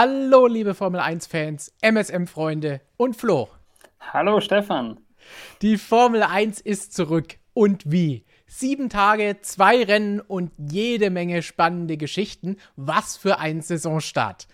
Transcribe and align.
Hallo, 0.00 0.46
liebe 0.46 0.74
Formel 0.74 1.00
1-Fans, 1.00 1.72
MSM-Freunde 1.80 2.82
und 2.96 3.16
Flo. 3.16 3.48
Hallo, 3.98 4.40
Stefan. 4.40 5.00
Die 5.60 5.76
Formel 5.76 6.22
1 6.22 6.60
ist 6.60 6.94
zurück. 6.94 7.34
Und 7.52 7.82
wie? 7.84 8.24
Sieben 8.46 8.90
Tage, 8.90 9.38
zwei 9.42 9.82
Rennen 9.82 10.20
und 10.20 10.52
jede 10.56 11.10
Menge 11.10 11.42
spannende 11.42 11.96
Geschichten. 11.96 12.58
Was 12.76 13.16
für 13.16 13.40
ein 13.40 13.60
Saisonstart. 13.60 14.46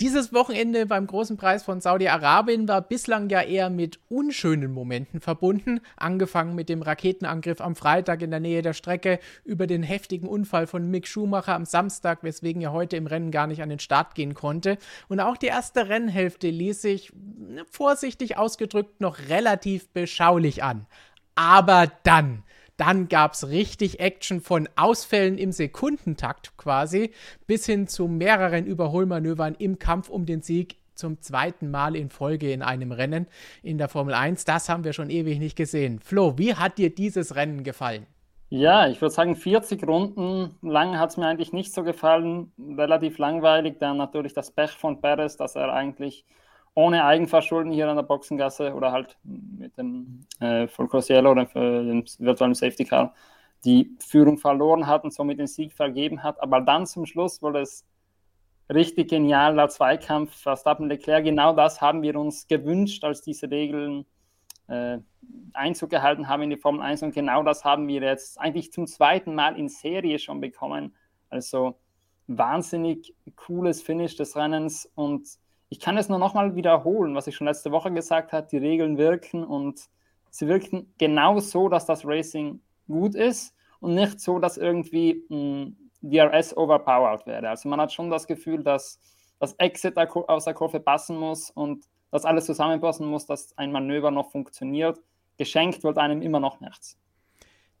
Dieses 0.00 0.32
Wochenende 0.32 0.86
beim 0.86 1.08
großen 1.08 1.36
Preis 1.36 1.64
von 1.64 1.80
Saudi-Arabien 1.80 2.68
war 2.68 2.82
bislang 2.82 3.28
ja 3.30 3.42
eher 3.42 3.68
mit 3.68 3.98
unschönen 4.08 4.70
Momenten 4.70 5.20
verbunden, 5.20 5.80
angefangen 5.96 6.54
mit 6.54 6.68
dem 6.68 6.82
Raketenangriff 6.82 7.60
am 7.60 7.74
Freitag 7.74 8.22
in 8.22 8.30
der 8.30 8.38
Nähe 8.38 8.62
der 8.62 8.74
Strecke, 8.74 9.18
über 9.44 9.66
den 9.66 9.82
heftigen 9.82 10.28
Unfall 10.28 10.68
von 10.68 10.88
Mick 10.88 11.08
Schumacher 11.08 11.56
am 11.56 11.64
Samstag, 11.64 12.22
weswegen 12.22 12.62
er 12.62 12.72
heute 12.72 12.96
im 12.96 13.08
Rennen 13.08 13.32
gar 13.32 13.48
nicht 13.48 13.60
an 13.60 13.70
den 13.70 13.80
Start 13.80 14.14
gehen 14.14 14.34
konnte. 14.34 14.78
Und 15.08 15.18
auch 15.18 15.36
die 15.36 15.46
erste 15.46 15.88
Rennhälfte 15.88 16.48
ließ 16.48 16.80
sich, 16.80 17.12
vorsichtig 17.68 18.36
ausgedrückt, 18.36 19.00
noch 19.00 19.18
relativ 19.28 19.88
beschaulich 19.88 20.62
an. 20.62 20.86
Aber 21.34 21.90
dann 22.04 22.44
dann 22.78 23.08
gab 23.08 23.34
es 23.34 23.48
richtig 23.48 24.00
Action 24.00 24.40
von 24.40 24.68
Ausfällen 24.76 25.36
im 25.36 25.52
Sekundentakt 25.52 26.56
quasi 26.56 27.12
bis 27.46 27.66
hin 27.66 27.88
zu 27.88 28.08
mehreren 28.08 28.64
Überholmanövern 28.66 29.54
im 29.58 29.78
Kampf 29.78 30.08
um 30.08 30.24
den 30.24 30.40
Sieg 30.40 30.76
zum 30.94 31.20
zweiten 31.20 31.70
Mal 31.70 31.96
in 31.96 32.08
Folge 32.08 32.52
in 32.52 32.62
einem 32.62 32.92
Rennen 32.92 33.26
in 33.62 33.78
der 33.78 33.88
Formel 33.88 34.14
1. 34.14 34.44
Das 34.44 34.68
haben 34.68 34.84
wir 34.84 34.92
schon 34.92 35.10
ewig 35.10 35.38
nicht 35.38 35.56
gesehen. 35.56 36.00
Flo, 36.00 36.38
wie 36.38 36.54
hat 36.54 36.78
dir 36.78 36.94
dieses 36.94 37.36
Rennen 37.36 37.62
gefallen? 37.64 38.06
Ja, 38.50 38.88
ich 38.88 39.00
würde 39.00 39.14
sagen, 39.14 39.36
40 39.36 39.86
Runden 39.86 40.56
lang 40.62 40.98
hat 40.98 41.10
es 41.10 41.16
mir 41.18 41.26
eigentlich 41.26 41.52
nicht 41.52 41.74
so 41.74 41.82
gefallen. 41.82 42.52
Relativ 42.58 43.18
langweilig. 43.18 43.78
Dann 43.78 43.98
natürlich 43.98 44.32
das 44.32 44.50
Pech 44.50 44.70
von 44.70 45.00
Perez, 45.00 45.36
dass 45.36 45.54
er 45.54 45.72
eigentlich 45.72 46.24
ohne 46.74 47.04
Eigenverschulden 47.04 47.72
hier 47.72 47.88
an 47.88 47.96
der 47.96 48.02
Boxengasse 48.02 48.74
oder 48.74 48.92
halt 48.92 49.18
mit 49.24 49.76
dem 49.76 50.26
äh, 50.40 50.68
Volcrosiello 50.68 51.30
oder 51.30 51.46
dem 51.46 52.04
virtuellen 52.18 52.54
Safety 52.54 52.84
Car 52.84 53.14
die 53.64 53.96
Führung 53.98 54.38
verloren 54.38 54.86
hat 54.86 55.04
und 55.04 55.12
somit 55.12 55.38
den 55.38 55.46
Sieg 55.46 55.72
vergeben 55.72 56.22
hat. 56.22 56.40
Aber 56.40 56.60
dann 56.60 56.86
zum 56.86 57.06
Schluss 57.06 57.42
wurde 57.42 57.60
es 57.60 57.84
richtig 58.72 59.10
genial, 59.10 59.56
der 59.56 59.68
Zweikampf 59.68 60.34
Verstappen 60.36 60.88
Leclerc. 60.88 61.24
Genau 61.24 61.54
das 61.54 61.80
haben 61.80 62.02
wir 62.02 62.16
uns 62.16 62.46
gewünscht, 62.46 63.04
als 63.04 63.22
diese 63.22 63.50
Regeln 63.50 64.06
äh, 64.68 64.98
Einzug 65.54 65.90
gehalten 65.90 66.28
haben 66.28 66.42
in 66.42 66.50
die 66.50 66.56
Formel 66.56 66.82
1 66.82 67.02
und 67.02 67.14
genau 67.14 67.42
das 67.42 67.64
haben 67.64 67.88
wir 67.88 68.02
jetzt 68.02 68.38
eigentlich 68.38 68.72
zum 68.72 68.86
zweiten 68.86 69.34
Mal 69.34 69.58
in 69.58 69.68
Serie 69.68 70.18
schon 70.18 70.40
bekommen. 70.40 70.94
Also 71.30 71.78
wahnsinnig 72.26 73.14
cooles 73.34 73.82
Finish 73.82 74.16
des 74.16 74.36
Rennens 74.36 74.90
und 74.94 75.26
ich 75.68 75.80
kann 75.80 75.98
es 75.98 76.08
nur 76.08 76.18
nochmal 76.18 76.54
wiederholen, 76.54 77.14
was 77.14 77.26
ich 77.26 77.36
schon 77.36 77.46
letzte 77.46 77.70
Woche 77.70 77.92
gesagt 77.92 78.32
habe, 78.32 78.46
die 78.50 78.56
Regeln 78.58 78.96
wirken 78.96 79.44
und 79.44 79.88
sie 80.30 80.48
wirken 80.48 80.92
genau 80.98 81.40
so, 81.40 81.68
dass 81.68 81.86
das 81.86 82.06
Racing 82.06 82.60
gut 82.86 83.14
ist 83.14 83.54
und 83.80 83.94
nicht 83.94 84.20
so, 84.20 84.38
dass 84.38 84.56
irgendwie 84.56 85.24
mh, 85.28 85.72
DRS 86.00 86.56
overpowered 86.56 87.26
wäre. 87.26 87.48
Also 87.48 87.68
man 87.68 87.80
hat 87.80 87.92
schon 87.92 88.10
das 88.10 88.26
Gefühl, 88.26 88.62
dass 88.62 88.98
das 89.38 89.52
Exit 89.54 89.96
aus 89.96 90.44
der 90.44 90.54
Kurve 90.54 90.80
passen 90.80 91.16
muss 91.16 91.50
und 91.50 91.84
dass 92.10 92.24
alles 92.24 92.46
zusammenpassen 92.46 93.06
muss, 93.06 93.26
dass 93.26 93.56
ein 93.58 93.70
Manöver 93.70 94.10
noch 94.10 94.30
funktioniert. 94.30 95.00
Geschenkt 95.36 95.84
wird 95.84 95.98
einem 95.98 96.22
immer 96.22 96.40
noch 96.40 96.60
nichts. 96.60 96.98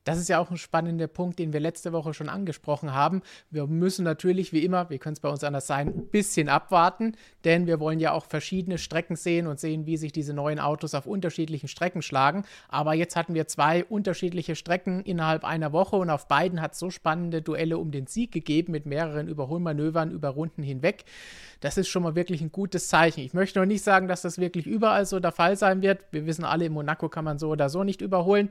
Das 0.04 0.18
ist 0.18 0.28
ja 0.28 0.38
auch 0.38 0.50
ein 0.50 0.56
spannender 0.56 1.06
Punkt, 1.06 1.38
den 1.38 1.52
wir 1.52 1.60
letzte 1.60 1.92
Woche 1.92 2.14
schon 2.14 2.28
angesprochen 2.28 2.94
haben. 2.94 3.22
Wir 3.50 3.66
müssen 3.66 4.04
natürlich, 4.04 4.52
wie 4.52 4.64
immer, 4.64 4.88
wir 4.90 4.98
können 4.98 5.14
es 5.14 5.20
bei 5.20 5.28
uns 5.28 5.44
anders 5.44 5.66
sein, 5.66 5.88
ein 5.88 6.06
bisschen 6.06 6.48
abwarten, 6.48 7.12
denn 7.44 7.66
wir 7.66 7.78
wollen 7.78 8.00
ja 8.00 8.12
auch 8.12 8.24
verschiedene 8.24 8.78
Strecken 8.78 9.16
sehen 9.16 9.46
und 9.46 9.60
sehen, 9.60 9.86
wie 9.86 9.96
sich 9.96 10.12
diese 10.12 10.32
neuen 10.32 10.60
Autos 10.60 10.94
auf 10.94 11.06
unterschiedlichen 11.06 11.68
Strecken 11.68 12.02
schlagen. 12.02 12.44
Aber 12.68 12.94
jetzt 12.94 13.16
hatten 13.16 13.34
wir 13.34 13.48
zwei 13.48 13.84
unterschiedliche 13.84 14.56
Strecken 14.56 15.02
innerhalb 15.02 15.44
einer 15.44 15.72
Woche 15.72 15.96
und 15.96 16.10
auf 16.10 16.26
beiden 16.26 16.62
hat 16.62 16.72
es 16.72 16.78
so 16.78 16.90
spannende 16.90 17.42
Duelle 17.42 17.78
um 17.78 17.90
den 17.90 18.06
Sieg 18.06 18.32
gegeben 18.32 18.72
mit 18.72 18.86
mehreren 18.86 19.28
Überholmanövern 19.28 20.10
über 20.10 20.30
Runden 20.30 20.62
hinweg. 20.62 21.04
Das 21.60 21.76
ist 21.76 21.88
schon 21.88 22.04
mal 22.04 22.14
wirklich 22.14 22.40
ein 22.40 22.52
gutes 22.52 22.88
Zeichen. 22.88 23.20
Ich 23.20 23.34
möchte 23.34 23.58
noch 23.58 23.66
nicht 23.66 23.82
sagen, 23.82 24.08
dass 24.08 24.22
das 24.22 24.38
wirklich 24.38 24.66
überall 24.66 25.06
so 25.06 25.18
der 25.20 25.32
Fall 25.32 25.56
sein 25.56 25.82
wird. 25.82 26.00
Wir 26.12 26.24
wissen 26.24 26.44
alle, 26.44 26.66
in 26.66 26.72
Monaco 26.72 27.08
kann 27.08 27.24
man 27.24 27.38
so 27.38 27.50
oder 27.50 27.68
so 27.68 27.84
nicht 27.84 28.00
überholen. 28.00 28.50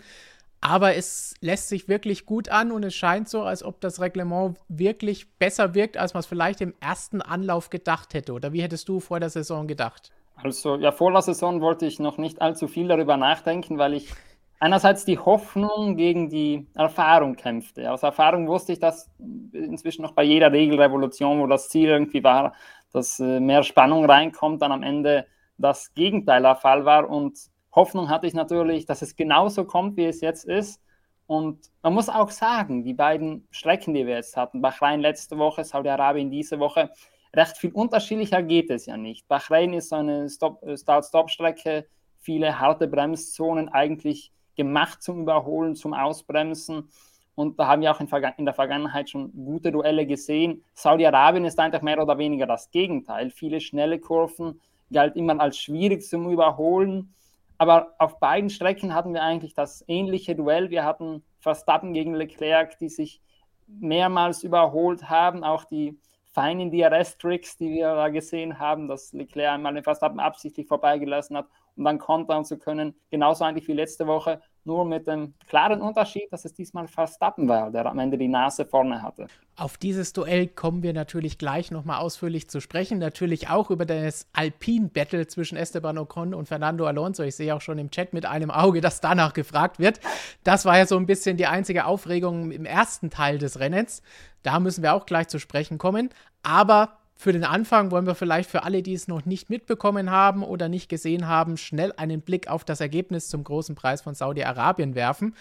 Aber 0.61 0.95
es 0.95 1.35
lässt 1.39 1.69
sich 1.69 1.87
wirklich 1.87 2.25
gut 2.25 2.49
an 2.49 2.71
und 2.71 2.83
es 2.83 2.95
scheint 2.95 3.29
so, 3.29 3.43
als 3.43 3.63
ob 3.63 3.79
das 3.79 4.01
Reglement 4.01 4.57
wirklich 4.67 5.31
besser 5.37 5.75
wirkt, 5.75 5.97
als 5.97 6.13
man 6.13 6.21
es 6.21 6.25
vielleicht 6.25 6.61
im 6.61 6.73
ersten 6.79 7.21
Anlauf 7.21 7.69
gedacht 7.69 8.13
hätte. 8.13 8.33
Oder 8.33 8.53
wie 8.53 8.61
hättest 8.61 8.89
du 8.89 8.99
vor 8.99 9.19
der 9.19 9.29
Saison 9.29 9.67
gedacht? 9.67 10.11
Also, 10.35 10.75
ja, 10.75 10.91
vor 10.91 11.11
der 11.11 11.21
Saison 11.21 11.61
wollte 11.61 11.85
ich 11.85 11.99
noch 11.99 12.17
nicht 12.17 12.41
allzu 12.41 12.67
viel 12.67 12.87
darüber 12.87 13.17
nachdenken, 13.17 13.77
weil 13.77 13.93
ich 13.93 14.11
einerseits 14.59 15.05
die 15.05 15.19
Hoffnung 15.19 15.95
gegen 15.95 16.29
die 16.29 16.67
Erfahrung 16.73 17.35
kämpfte. 17.35 17.91
Aus 17.91 18.03
Erfahrung 18.03 18.47
wusste 18.47 18.73
ich, 18.73 18.79
dass 18.79 19.09
inzwischen 19.51 20.01
noch 20.01 20.13
bei 20.13 20.23
jeder 20.23 20.51
Regelrevolution, 20.51 21.39
wo 21.39 21.47
das 21.47 21.69
Ziel 21.69 21.89
irgendwie 21.89 22.23
war, 22.23 22.53
dass 22.91 23.19
äh, 23.19 23.39
mehr 23.39 23.63
Spannung 23.63 24.05
reinkommt, 24.05 24.61
dann 24.61 24.71
am 24.71 24.83
Ende 24.83 25.27
das 25.57 25.93
Gegenteil 25.93 26.41
der 26.41 26.55
Fall 26.55 26.85
war 26.85 27.09
und 27.09 27.37
Hoffnung 27.77 28.09
hatte 28.09 28.25
ich 28.25 28.33
natürlich, 28.33 28.87
dass 28.87 29.03
es 29.03 29.15
genauso 29.15 29.63
kommt, 29.63 29.97
wie 29.97 30.05
es 30.05 30.19
jetzt 30.19 30.45
ist. 30.45 30.81
Und 31.27 31.69
man 31.83 31.93
muss 31.93 32.09
auch 32.09 32.31
sagen, 32.31 32.83
die 32.83 32.95
beiden 32.95 33.47
Strecken, 33.51 33.93
die 33.93 34.07
wir 34.07 34.15
jetzt 34.15 34.35
hatten, 34.35 34.61
Bahrain 34.61 34.99
letzte 34.99 35.37
Woche, 35.37 35.63
Saudi-Arabien 35.63 36.31
diese 36.31 36.57
Woche, 36.57 36.89
recht 37.35 37.55
viel 37.57 37.71
unterschiedlicher 37.71 38.41
geht 38.41 38.71
es 38.71 38.87
ja 38.87 38.97
nicht. 38.97 39.27
Bahrain 39.27 39.73
ist 39.73 39.93
eine 39.93 40.25
äh, 40.25 40.77
Start-Stop-Strecke, 40.77 41.85
viele 42.17 42.59
harte 42.59 42.87
Bremszonen 42.87 43.69
eigentlich 43.69 44.31
gemacht 44.55 45.03
zum 45.03 45.21
Überholen, 45.21 45.75
zum 45.75 45.93
Ausbremsen. 45.93 46.89
Und 47.35 47.59
da 47.59 47.67
haben 47.67 47.83
wir 47.83 47.91
auch 47.91 47.99
in, 47.99 48.09
in 48.37 48.45
der 48.45 48.55
Vergangenheit 48.55 49.11
schon 49.11 49.31
gute 49.45 49.71
Duelle 49.71 50.07
gesehen. 50.07 50.63
Saudi-Arabien 50.73 51.45
ist 51.45 51.59
einfach 51.59 51.83
mehr 51.83 52.01
oder 52.01 52.17
weniger 52.17 52.47
das 52.47 52.71
Gegenteil. 52.71 53.29
Viele 53.29 53.61
schnelle 53.61 53.99
Kurven 53.99 54.59
galt 54.91 55.15
immer 55.15 55.39
als 55.39 55.59
schwierig 55.59 56.01
zum 56.01 56.31
Überholen. 56.31 57.13
Aber 57.57 57.95
auf 57.97 58.19
beiden 58.19 58.49
Strecken 58.49 58.93
hatten 58.93 59.13
wir 59.13 59.23
eigentlich 59.23 59.53
das 59.53 59.83
ähnliche 59.87 60.35
Duell. 60.35 60.69
Wir 60.69 60.83
hatten 60.83 61.23
Verstappen 61.39 61.93
gegen 61.93 62.13
Leclerc, 62.13 62.77
die 62.77 62.89
sich 62.89 63.21
mehrmals 63.67 64.43
überholt 64.43 65.09
haben. 65.09 65.43
Auch 65.43 65.63
die 65.63 65.99
feinen 66.33 66.71
DRS-Tricks, 66.71 67.57
die 67.57 67.71
wir 67.71 67.95
da 67.95 68.09
gesehen 68.09 68.59
haben, 68.59 68.87
dass 68.87 69.11
Leclerc 69.13 69.55
einmal 69.55 69.73
den 69.73 69.83
Verstappen 69.83 70.19
absichtlich 70.19 70.67
vorbeigelassen 70.67 71.37
hat, 71.37 71.47
um 71.77 71.83
dann 71.83 71.99
kontern 71.99 72.45
zu 72.45 72.57
können. 72.57 72.95
Genauso 73.09 73.43
eigentlich 73.43 73.67
wie 73.67 73.73
letzte 73.73 74.07
Woche 74.07 74.41
nur 74.67 74.85
mit 74.85 75.07
dem 75.07 75.33
klaren 75.47 75.81
Unterschied, 75.81 76.27
dass 76.31 76.43
es 76.45 76.53
diesmal 76.53 76.87
Verstappen 76.87 77.47
war, 77.47 77.71
der 77.71 77.85
am 77.85 77.99
Ende 77.99 78.17
die 78.17 78.27
Nase 78.27 78.65
vorne 78.65 79.01
hatte. 79.01 79.27
Auf 79.55 79.77
dieses 79.77 80.13
Duell 80.13 80.47
kommen 80.47 80.83
wir 80.83 80.93
natürlich 80.93 81.37
gleich 81.37 81.71
nochmal 81.71 81.99
ausführlich 81.99 82.49
zu 82.49 82.59
sprechen. 82.59 82.99
Natürlich 82.99 83.49
auch 83.49 83.71
über 83.71 83.85
das 83.85 84.27
Alpin-Battle 84.33 85.25
zwischen 85.27 85.57
Esteban 85.57 85.97
Ocon 85.97 86.33
und 86.33 86.47
Fernando 86.47 86.85
Alonso. 86.85 87.23
Ich 87.23 87.35
sehe 87.37 87.55
auch 87.55 87.61
schon 87.61 87.79
im 87.79 87.89
Chat 87.89 88.13
mit 88.13 88.25
einem 88.25 88.51
Auge, 88.51 88.81
dass 88.81 89.01
danach 89.01 89.33
gefragt 89.33 89.79
wird. 89.79 89.99
Das 90.43 90.65
war 90.65 90.77
ja 90.77 90.85
so 90.85 90.97
ein 90.97 91.05
bisschen 91.05 91.37
die 91.37 91.47
einzige 91.47 91.85
Aufregung 91.85 92.51
im 92.51 92.65
ersten 92.65 93.09
Teil 93.09 93.37
des 93.37 93.59
Rennens. 93.59 94.01
Da 94.43 94.59
müssen 94.59 94.83
wir 94.83 94.93
auch 94.93 95.05
gleich 95.05 95.29
zu 95.29 95.39
sprechen 95.39 95.77
kommen. 95.77 96.09
Aber 96.43 96.97
für 97.19 97.33
den 97.33 97.43
Anfang 97.43 97.89
wollen 97.89 98.05
wir 98.05 98.13
vielleicht 98.13 98.47
für 98.47 98.61
alle, 98.61 98.83
die 98.83 98.93
es 98.93 99.07
noch 99.07 99.25
nicht 99.25 99.49
mitbekommen 99.49 100.11
haben 100.11 100.43
oder 100.43 100.69
nicht 100.69 100.87
gesehen 100.87 101.27
haben, 101.27 101.57
schnell 101.57 101.91
einen 101.97 102.21
Blick 102.21 102.47
auf 102.47 102.63
das 102.63 102.79
Ergebnis 102.79 103.27
zum 103.27 103.43
großen 103.43 103.73
Preis 103.73 104.03
von 104.03 104.13
Saudi-Arabien 104.13 104.93
werfen. 104.93 105.33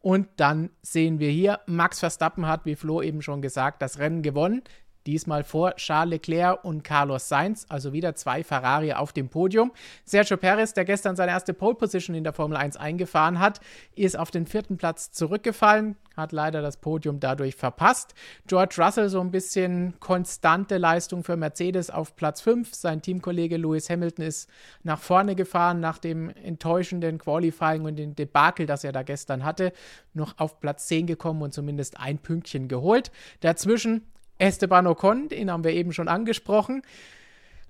Und 0.00 0.28
dann 0.36 0.70
sehen 0.82 1.18
wir 1.18 1.30
hier, 1.30 1.58
Max 1.66 1.98
Verstappen 1.98 2.46
hat, 2.46 2.64
wie 2.66 2.76
Flo 2.76 3.02
eben 3.02 3.20
schon 3.20 3.42
gesagt, 3.42 3.82
das 3.82 3.98
Rennen 3.98 4.22
gewonnen. 4.22 4.62
Diesmal 5.06 5.44
vor 5.44 5.74
Charles 5.76 6.10
Leclerc 6.12 6.64
und 6.64 6.82
Carlos 6.82 7.28
Sainz, 7.28 7.66
also 7.68 7.92
wieder 7.92 8.14
zwei 8.14 8.42
Ferrari 8.42 8.94
auf 8.94 9.12
dem 9.12 9.28
Podium. 9.28 9.72
Sergio 10.04 10.38
Perez, 10.38 10.72
der 10.72 10.86
gestern 10.86 11.14
seine 11.14 11.32
erste 11.32 11.52
Pole 11.52 11.74
Position 11.74 12.16
in 12.16 12.24
der 12.24 12.32
Formel 12.32 12.56
1 12.56 12.76
eingefahren 12.78 13.38
hat, 13.38 13.60
ist 13.94 14.18
auf 14.18 14.30
den 14.30 14.46
vierten 14.46 14.78
Platz 14.78 15.12
zurückgefallen, 15.12 15.96
hat 16.16 16.32
leider 16.32 16.62
das 16.62 16.78
Podium 16.78 17.20
dadurch 17.20 17.54
verpasst. 17.54 18.14
George 18.46 18.76
Russell 18.78 19.10
so 19.10 19.20
ein 19.20 19.30
bisschen 19.30 19.94
konstante 20.00 20.78
Leistung 20.78 21.22
für 21.22 21.36
Mercedes 21.36 21.90
auf 21.90 22.16
Platz 22.16 22.40
5. 22.40 22.74
Sein 22.74 23.02
Teamkollege 23.02 23.58
Lewis 23.58 23.90
Hamilton 23.90 24.24
ist 24.24 24.48
nach 24.84 25.00
vorne 25.00 25.34
gefahren 25.34 25.80
nach 25.80 25.98
dem 25.98 26.30
enttäuschenden 26.30 27.18
Qualifying 27.18 27.84
und 27.84 27.96
dem 27.96 28.14
Debakel, 28.14 28.64
das 28.64 28.84
er 28.84 28.92
da 28.92 29.02
gestern 29.02 29.44
hatte, 29.44 29.72
noch 30.14 30.38
auf 30.38 30.60
Platz 30.60 30.86
10 30.86 31.06
gekommen 31.06 31.42
und 31.42 31.52
zumindest 31.52 32.00
ein 32.00 32.18
Pünktchen 32.18 32.68
geholt. 32.68 33.10
Dazwischen 33.40 34.02
Esteban 34.38 34.86
Ocon, 34.86 35.28
den 35.28 35.50
haben 35.50 35.64
wir 35.64 35.72
eben 35.72 35.92
schon 35.92 36.08
angesprochen, 36.08 36.82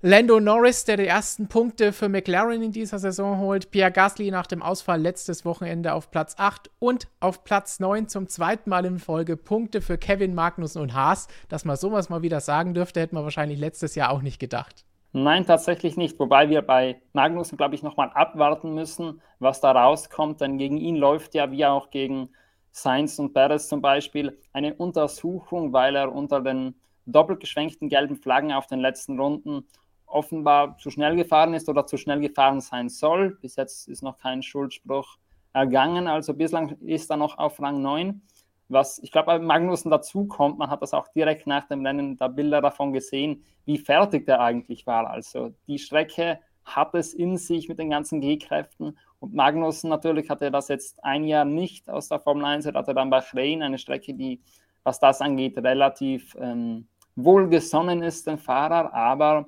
Lando 0.07 0.39
Norris, 0.39 0.85
der 0.85 0.97
die 0.97 1.07
ersten 1.07 1.47
Punkte 1.47 1.91
für 1.91 2.09
McLaren 2.09 2.61
in 2.61 2.71
dieser 2.71 2.99
Saison 2.99 3.39
holt. 3.39 3.71
Pierre 3.71 3.91
Gasly 3.91 4.29
nach 4.29 4.45
dem 4.45 4.61
Ausfall 4.61 5.01
letztes 5.01 5.45
Wochenende 5.45 5.93
auf 5.93 6.11
Platz 6.11 6.35
8 6.37 6.69
und 6.77 7.07
auf 7.19 7.43
Platz 7.43 7.79
9 7.79 8.07
zum 8.07 8.27
zweiten 8.27 8.69
Mal 8.69 8.85
in 8.85 8.99
Folge 8.99 9.35
Punkte 9.35 9.81
für 9.81 9.97
Kevin 9.97 10.35
Magnussen 10.35 10.81
und 10.81 10.93
Haas. 10.93 11.27
Dass 11.49 11.65
man 11.65 11.75
sowas 11.75 12.09
mal 12.09 12.21
wieder 12.21 12.39
sagen 12.39 12.75
dürfte, 12.75 12.99
hätte 12.99 13.15
man 13.15 13.23
wahrscheinlich 13.23 13.57
letztes 13.57 13.95
Jahr 13.95 14.11
auch 14.11 14.21
nicht 14.21 14.37
gedacht. 14.37 14.85
Nein, 15.11 15.47
tatsächlich 15.47 15.97
nicht. 15.97 16.19
Wobei 16.19 16.49
wir 16.49 16.61
bei 16.61 17.01
Magnussen, 17.13 17.57
glaube 17.57 17.73
ich, 17.73 17.81
nochmal 17.81 18.11
abwarten 18.13 18.75
müssen, 18.75 19.21
was 19.39 19.59
da 19.59 19.71
rauskommt. 19.71 20.39
Denn 20.39 20.59
gegen 20.59 20.77
ihn 20.77 20.97
läuft 20.97 21.33
ja 21.33 21.49
wie 21.51 21.65
auch 21.65 21.89
gegen 21.89 22.29
Sainz 22.75 23.19
und 23.19 23.33
Perez 23.33 23.69
zum 23.69 23.81
Beispiel 23.81 24.37
eine 24.51 24.73
Untersuchung, 24.73 25.71
weil 25.71 25.95
er 25.95 26.13
unter 26.13 26.41
den 26.41 26.75
doppelt 27.05 27.39
geschwenkten 27.39 27.87
gelben 27.87 28.17
Flaggen 28.17 28.51
auf 28.51 28.67
den 28.67 28.81
letzten 28.81 29.17
Runden 29.17 29.65
offenbar 30.05 30.77
zu 30.77 30.89
schnell 30.91 31.15
gefahren 31.15 31.53
ist 31.53 31.69
oder 31.69 31.85
zu 31.85 31.95
schnell 31.95 32.19
gefahren 32.19 32.59
sein 32.59 32.89
soll. 32.89 33.37
Bis 33.41 33.55
jetzt 33.55 33.87
ist 33.87 34.03
noch 34.03 34.17
kein 34.17 34.43
Schuldspruch 34.43 35.17
ergangen, 35.53 36.07
also 36.07 36.33
bislang 36.33 36.75
ist 36.81 37.09
er 37.09 37.15
noch 37.15 37.37
auf 37.37 37.61
Rang 37.61 37.81
9. 37.81 38.21
Was 38.67 38.99
ich 38.99 39.11
glaube, 39.11 39.27
bei 39.27 39.39
Magnussen 39.39 39.89
dazu 39.89 40.25
kommt, 40.25 40.57
man 40.57 40.69
hat 40.69 40.81
das 40.81 40.93
auch 40.93 41.07
direkt 41.07 41.47
nach 41.47 41.65
dem 41.69 41.85
Rennen 41.85 42.17
da 42.17 42.27
Bilder 42.27 42.59
davon 42.59 42.91
gesehen, 42.91 43.45
wie 43.63 43.77
fertig 43.77 44.25
der 44.25 44.41
eigentlich 44.41 44.85
war. 44.85 45.09
Also 45.09 45.53
die 45.67 45.79
Strecke 45.79 46.39
hat 46.65 46.95
es 46.95 47.13
in 47.13 47.37
sich 47.37 47.69
mit 47.69 47.79
den 47.79 47.89
ganzen 47.89 48.21
G-Kräften. 48.21 48.97
Und 49.19 49.33
Magnussen 49.33 49.89
natürlich 49.89 50.29
hatte 50.29 50.51
das 50.51 50.67
jetzt 50.67 51.03
ein 51.03 51.23
Jahr 51.23 51.45
nicht 51.45 51.89
aus 51.89 52.09
der 52.09 52.19
Formel 52.19 52.45
1, 52.45 52.65
er 52.65 52.73
hatte 52.73 52.93
dann 52.93 53.09
bei 53.09 53.21
Bahrain 53.21 53.61
eine 53.61 53.77
Strecke, 53.77 54.13
die, 54.13 54.41
was 54.83 54.99
das 54.99 55.21
angeht, 55.21 55.57
relativ 55.57 56.35
ähm, 56.39 56.87
wohlgesonnen 57.15 58.03
ist, 58.03 58.27
den 58.27 58.37
Fahrer, 58.37 58.93
aber 58.93 59.47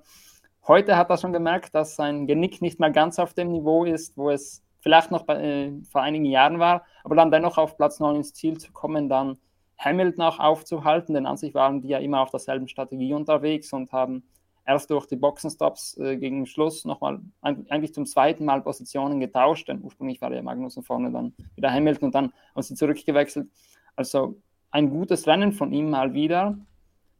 Heute 0.68 0.98
hat 0.98 1.10
er 1.10 1.18
schon 1.18 1.32
gemerkt, 1.32 1.74
dass 1.74 1.96
sein 1.96 2.28
Genick 2.28 2.62
nicht 2.62 2.78
mehr 2.78 2.92
ganz 2.92 3.20
auf 3.20 3.34
dem 3.34 3.54
Niveau 3.54 3.86
ist, 3.86 4.18
wo 4.18 4.30
es 4.30 4.66
vielleicht 4.82 5.12
noch 5.12 5.24
bei, 5.24 5.42
äh, 5.42 5.72
vor 5.90 6.02
einigen 6.02 6.26
Jahren 6.26 6.60
war, 6.60 6.84
aber 7.06 7.16
dann 7.16 7.32
dennoch 7.32 7.58
auf 7.58 7.78
Platz 7.78 8.02
9 8.02 8.18
ins 8.18 8.34
Ziel 8.34 8.58
zu 8.58 8.74
kommen, 8.74 9.08
dann 9.08 9.38
Hamilton 9.78 10.26
auch 10.26 10.40
aufzuhalten, 10.40 11.14
denn 11.14 11.26
an 11.26 11.38
sich 11.38 11.54
waren 11.54 11.82
die 11.82 11.88
ja 11.88 12.00
immer 12.00 12.20
auf 12.20 12.32
derselben 12.32 12.68
Strategie 12.68 13.14
unterwegs 13.14 13.72
und 13.72 13.94
haben 13.94 14.28
erst 14.68 14.92
durch 14.92 15.08
die 15.08 15.16
Boxenstops 15.16 15.98
äh, 15.98 16.18
gegen 16.18 16.46
Schluss 16.46 16.86
nochmal 16.86 17.22
eigentlich 17.42 17.94
zum 17.94 18.06
zweiten 18.06 18.46
Mal 18.46 18.62
Positionen 18.62 19.20
getauscht, 19.20 19.70
denn 19.70 19.82
ursprünglich 19.82 20.22
war 20.22 20.32
ja 20.32 20.44
Magnussen 20.44 20.84
vorne, 20.84 21.10
dann 21.12 21.34
wieder 21.56 21.72
Hamilton 21.72 22.08
und 22.08 22.16
dann 22.16 22.34
haben 22.54 22.62
sie 22.62 22.76
zurückgewechselt. 22.76 23.50
Also 23.96 24.40
ein 24.70 24.90
gutes 24.90 25.26
Rennen 25.26 25.54
von 25.54 25.72
ihm 25.72 25.90
mal 25.90 26.14
wieder. 26.14 26.58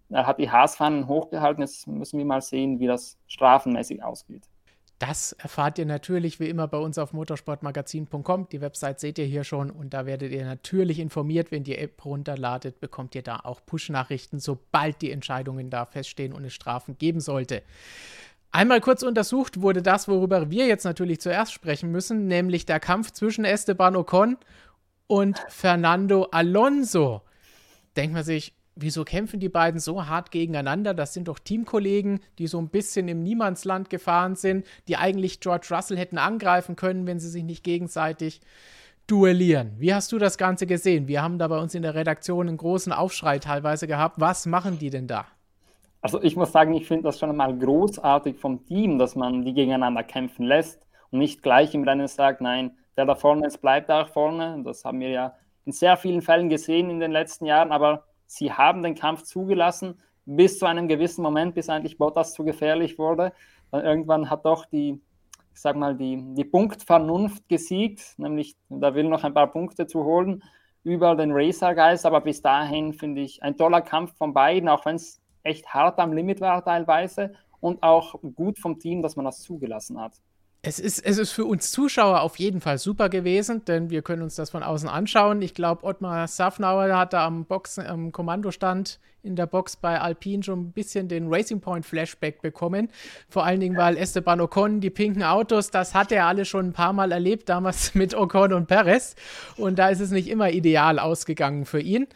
Er 0.10 0.28
hat 0.28 0.40
die 0.40 0.52
Haasfahnen 0.52 1.08
hochgehalten. 1.08 1.62
Jetzt 1.62 1.88
müssen 1.88 2.18
wir 2.18 2.26
mal 2.26 2.42
sehen, 2.42 2.80
wie 2.80 2.88
das 2.88 3.18
strafenmäßig 3.28 4.04
ausgeht. 4.04 4.44
Das 5.00 5.34
erfahrt 5.34 5.78
ihr 5.78 5.86
natürlich 5.86 6.40
wie 6.40 6.50
immer 6.50 6.68
bei 6.68 6.80
uns 6.80 6.98
auf 6.98 7.14
motorsportmagazin.com. 7.14 8.50
Die 8.50 8.62
Website 8.62 9.00
seht 9.00 9.20
ihr 9.20 9.26
hier 9.26 9.44
schon 9.44 9.70
und 9.70 9.94
da 9.94 10.08
werdet 10.08 10.32
ihr 10.32 10.44
natürlich 10.44 10.98
informiert, 10.98 11.52
wenn 11.52 11.64
die 11.64 11.78
App 11.78 12.04
runterladet, 12.04 12.80
bekommt 12.80 13.14
ihr 13.14 13.22
da 13.22 13.42
auch 13.44 13.62
Push-Nachrichten, 13.64 14.40
sobald 14.40 15.02
die 15.04 15.12
Entscheidungen 15.12 15.70
da 15.70 15.86
feststehen 15.86 16.34
und 16.34 16.44
es 16.46 16.54
Strafen 16.54 16.98
geben 16.98 17.20
sollte. 17.20 17.62
Einmal 18.52 18.82
kurz 18.82 19.04
untersucht 19.04 19.62
wurde 19.62 19.84
das, 19.84 20.08
worüber 20.08 20.50
wir 20.50 20.66
jetzt 20.66 20.84
natürlich 20.84 21.22
zuerst 21.22 21.54
sprechen 21.54 21.92
müssen, 21.92 22.26
nämlich 22.26 22.66
der 22.66 22.80
Kampf 22.80 23.12
zwischen 23.12 23.46
Esteban 23.46 23.96
Ocon 23.96 24.38
und 25.06 25.38
Fernando 25.50 26.28
Alonso. 26.32 27.22
Denkt 27.96 28.16
man 28.16 28.24
sich, 28.24 28.57
wieso 28.80 29.04
kämpfen 29.04 29.40
die 29.40 29.50
beiden 29.50 29.80
so 29.80 30.08
hart 30.08 30.32
gegeneinander? 30.32 30.94
Das 30.94 31.14
sind 31.14 31.28
doch 31.28 31.40
Teamkollegen, 31.40 32.20
die 32.38 32.48
so 32.48 32.60
ein 32.60 32.70
bisschen 32.70 33.08
im 33.08 33.24
Niemandsland 33.24 33.90
gefahren 33.90 34.36
sind, 34.36 34.66
die 34.88 34.98
eigentlich 34.98 35.40
George 35.40 35.68
Russell 35.72 35.98
hätten 35.98 36.18
angreifen 36.18 36.76
können, 36.76 37.08
wenn 37.08 37.20
sie 37.20 37.30
sich 37.30 37.44
nicht 37.44 37.64
gegenseitig 37.64 38.42
duellieren. 39.08 39.74
Wie 39.78 39.94
hast 39.94 40.12
du 40.12 40.18
das 40.18 40.38
Ganze 40.38 40.68
gesehen? 40.68 41.08
Wir 41.08 41.22
haben 41.22 41.40
da 41.40 41.48
bei 41.48 41.58
uns 41.58 41.74
in 41.74 41.82
der 41.82 41.96
Redaktion 41.96 42.48
einen 42.48 42.58
großen 42.58 42.92
Aufschrei 42.92 43.40
teilweise 43.40 43.88
gehabt. 43.88 44.20
Was 44.20 44.46
machen 44.46 44.80
die 44.80 44.90
denn 44.90 45.08
da? 45.08 45.26
Also 46.02 46.22
ich 46.22 46.36
muss 46.36 46.52
sagen, 46.52 46.74
ich 46.74 46.88
finde 46.88 47.04
das 47.04 47.20
schon 47.20 47.30
einmal 47.30 47.58
großartig 47.58 48.38
vom 48.38 48.66
Team, 48.66 49.00
dass 49.00 49.16
man 49.16 49.44
die 49.44 49.54
gegeneinander 49.54 50.04
kämpfen 50.04 50.46
lässt 50.46 50.86
und 51.10 51.20
nicht 51.20 51.42
gleich 51.42 51.74
im 51.74 51.84
Rennen 51.84 52.08
sagt, 52.08 52.42
nein, 52.42 52.72
der 52.98 53.06
da 53.06 53.16
vorne 53.16 53.48
ist, 53.48 53.62
bleibt 53.62 53.90
da 53.90 54.06
vorne. 54.06 54.62
Das 54.64 54.86
haben 54.86 55.00
wir 55.00 55.10
ja 55.10 55.36
in 55.66 55.72
sehr 55.72 55.98
vielen 55.98 56.22
Fällen 56.22 56.50
gesehen 56.50 56.90
in 56.90 57.00
den 57.00 57.12
letzten 57.12 57.46
Jahren, 57.46 57.72
aber 57.72 58.06
Sie 58.28 58.52
haben 58.52 58.84
den 58.84 58.96
Kampf 58.96 59.24
zugelassen 59.24 60.00
bis 60.26 60.60
zu 60.60 60.66
einem 60.66 60.88
gewissen 60.88 61.24
Moment, 61.24 61.56
bis 61.56 61.70
eigentlich 61.70 61.98
Bottas 61.98 62.34
zu 62.34 62.44
gefährlich 62.44 63.00
wurde. 63.00 63.32
Dann 63.72 63.84
irgendwann 63.84 64.30
hat 64.30 64.46
doch 64.46 64.66
die, 64.66 65.02
ich 65.54 65.62
sag 65.62 65.78
mal, 65.78 65.96
die, 65.96 66.22
die 66.34 66.44
Punktvernunft 66.44 67.48
gesiegt, 67.48 68.14
nämlich 68.18 68.58
da 68.70 68.94
will 68.94 69.06
noch 69.06 69.24
ein 69.24 69.34
paar 69.34 69.48
Punkte 69.48 69.88
zu 69.88 70.04
holen 70.04 70.44
über 70.84 71.16
den 71.16 71.32
Racer-Geist, 71.32 72.06
aber 72.06 72.22
bis 72.22 72.42
dahin 72.42 72.94
finde 72.94 73.22
ich 73.22 73.42
ein 73.42 73.58
toller 73.58 73.82
Kampf 73.82 74.16
von 74.18 74.34
beiden, 74.34 74.70
auch 74.70 74.86
wenn 74.86 74.96
es 74.96 75.22
echt 75.44 75.74
hart 75.74 76.00
am 76.00 76.14
Limit 76.14 76.42
war 76.42 76.64
teilweise 76.64 77.34
und 77.60 77.82
auch 77.84 78.16
gut 78.36 78.60
vom 78.60 78.80
Team, 78.80 79.02
dass 79.02 79.16
man 79.16 79.26
das 79.26 79.42
zugelassen 79.42 80.00
hat. 80.00 80.14
Es 80.64 80.80
ist, 80.80 81.00
es 81.00 81.18
ist 81.18 81.32
für 81.32 81.46
uns 81.46 81.72
Zuschauer 81.72 82.22
auf 82.22 82.38
jeden 82.40 82.62
Fall 82.62 82.78
super 82.78 83.10
gewesen, 83.10 83.64
denn 83.66 83.90
wir 83.90 84.02
können 84.02 84.24
uns 84.24 84.36
das 84.36 84.50
von 84.50 84.64
außen 84.64 84.90
anschauen. 84.90 85.42
Ich 85.42 85.54
glaube, 85.54 85.84
Ottmar 85.84 86.28
Safnauer 86.28 86.98
hat 86.98 87.14
da 87.14 87.26
am, 87.26 87.46
Boxen, 87.46 87.86
am 87.86 88.12
Kommandostand 88.12 89.00
in 89.24 89.36
der 89.36 89.46
Box 89.46 89.76
bei 89.76 90.00
Alpine 90.00 90.42
schon 90.42 90.62
ein 90.62 90.72
bisschen 90.72 91.08
den 91.08 91.28
Racing 91.32 91.60
Point 91.60 91.86
Flashback 91.86 92.42
bekommen. 92.42 92.90
Vor 93.30 93.46
allen 93.46 93.60
Dingen, 93.60 93.78
weil 93.78 93.98
Esteban 93.98 94.42
Ocon, 94.42 94.80
die 94.80 94.90
pinken 94.90 95.24
Autos, 95.24 95.70
das 95.70 95.94
hat 95.94 96.12
er 96.12 96.26
alle 96.26 96.46
schon 96.46 96.68
ein 96.68 96.74
paar 96.74 96.94
Mal 96.94 97.12
erlebt, 97.12 97.50
damals 97.50 97.94
mit 97.94 98.16
Ocon 98.16 98.54
und 98.54 98.68
Perez. 98.68 99.16
Und 99.58 99.78
da 99.78 99.90
ist 99.90 100.00
es 100.00 100.12
nicht 100.12 100.28
immer 100.28 100.50
ideal 100.50 100.98
ausgegangen 100.98 101.66
für 101.66 101.82
ihn. 101.82 102.08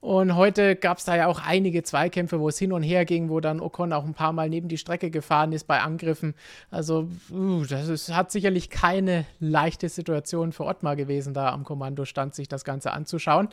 Und 0.00 0.36
heute 0.36 0.76
gab 0.76 0.98
es 0.98 1.04
da 1.04 1.16
ja 1.16 1.26
auch 1.26 1.40
einige 1.44 1.82
Zweikämpfe, 1.82 2.38
wo 2.38 2.48
es 2.48 2.58
hin 2.58 2.72
und 2.72 2.84
her 2.84 3.04
ging, 3.04 3.28
wo 3.30 3.40
dann 3.40 3.60
Ocon 3.60 3.92
auch 3.92 4.04
ein 4.04 4.14
paar 4.14 4.32
Mal 4.32 4.48
neben 4.48 4.68
die 4.68 4.78
Strecke 4.78 5.10
gefahren 5.10 5.52
ist 5.52 5.66
bei 5.66 5.80
Angriffen. 5.80 6.34
Also, 6.70 7.08
uh, 7.32 7.64
das 7.64 7.88
ist, 7.88 8.14
hat 8.14 8.30
sicherlich 8.30 8.70
keine 8.70 9.26
leichte 9.40 9.88
Situation 9.88 10.52
für 10.52 10.66
Ottmar 10.66 10.94
gewesen, 10.94 11.34
da 11.34 11.50
am 11.50 11.64
Kommandostand 11.64 12.36
sich 12.36 12.46
das 12.46 12.64
Ganze 12.64 12.92
anzuschauen 12.92 13.48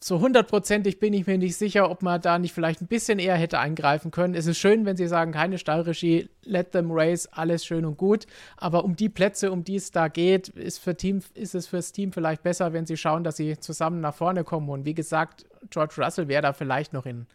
so 0.00 0.20
hundertprozentig 0.20 1.00
bin 1.00 1.12
ich 1.12 1.26
mir 1.26 1.38
nicht 1.38 1.56
sicher, 1.56 1.90
ob 1.90 2.02
man 2.02 2.20
da 2.20 2.38
nicht 2.38 2.52
vielleicht 2.52 2.80
ein 2.80 2.86
bisschen 2.86 3.18
eher 3.18 3.34
hätte 3.34 3.58
eingreifen 3.58 4.10
können. 4.10 4.34
Es 4.34 4.46
ist 4.46 4.58
schön, 4.58 4.84
wenn 4.84 4.96
sie 4.96 5.08
sagen, 5.08 5.32
keine 5.32 5.58
Stallregie, 5.58 6.28
let 6.44 6.72
them 6.72 6.90
race, 6.90 7.26
alles 7.32 7.64
schön 7.64 7.84
und 7.84 7.96
gut. 7.96 8.26
Aber 8.56 8.84
um 8.84 8.94
die 8.94 9.08
Plätze, 9.08 9.50
um 9.50 9.64
die 9.64 9.76
es 9.76 9.90
da 9.90 10.08
geht, 10.08 10.48
ist, 10.48 10.78
für 10.78 10.96
Team, 10.96 11.20
ist 11.34 11.54
es 11.54 11.66
fürs 11.66 11.92
Team 11.92 12.12
vielleicht 12.12 12.42
besser, 12.42 12.72
wenn 12.72 12.86
sie 12.86 12.96
schauen, 12.96 13.24
dass 13.24 13.36
sie 13.36 13.58
zusammen 13.58 14.00
nach 14.00 14.14
vorne 14.14 14.44
kommen. 14.44 14.68
Und 14.68 14.84
wie 14.84 14.94
gesagt, 14.94 15.46
George 15.70 15.94
Russell 15.98 16.28
wäre 16.28 16.42
da 16.42 16.52
vielleicht 16.52 16.92
noch 16.92 17.06
in, 17.06 17.26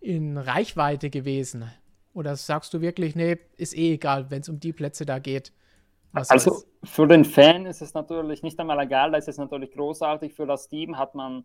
in 0.00 0.38
Reichweite 0.38 1.10
gewesen. 1.10 1.70
Oder 2.12 2.36
sagst 2.36 2.72
du 2.72 2.80
wirklich, 2.80 3.14
nee, 3.14 3.38
ist 3.56 3.76
eh 3.76 3.94
egal, 3.94 4.30
wenn 4.30 4.40
es 4.40 4.48
um 4.48 4.58
die 4.60 4.72
Plätze 4.72 5.04
da 5.04 5.18
geht? 5.18 5.52
also 6.12 6.62
für 6.82 7.06
den 7.06 7.24
Fan 7.26 7.66
ist 7.66 7.82
es 7.82 7.92
natürlich 7.92 8.42
nicht 8.42 8.58
einmal 8.58 8.80
egal, 8.80 9.10
da 9.10 9.18
ist 9.18 9.28
es 9.28 9.36
natürlich 9.36 9.72
großartig. 9.72 10.32
Für 10.32 10.46
das 10.46 10.68
Team 10.68 10.96
hat 10.96 11.14
man 11.14 11.44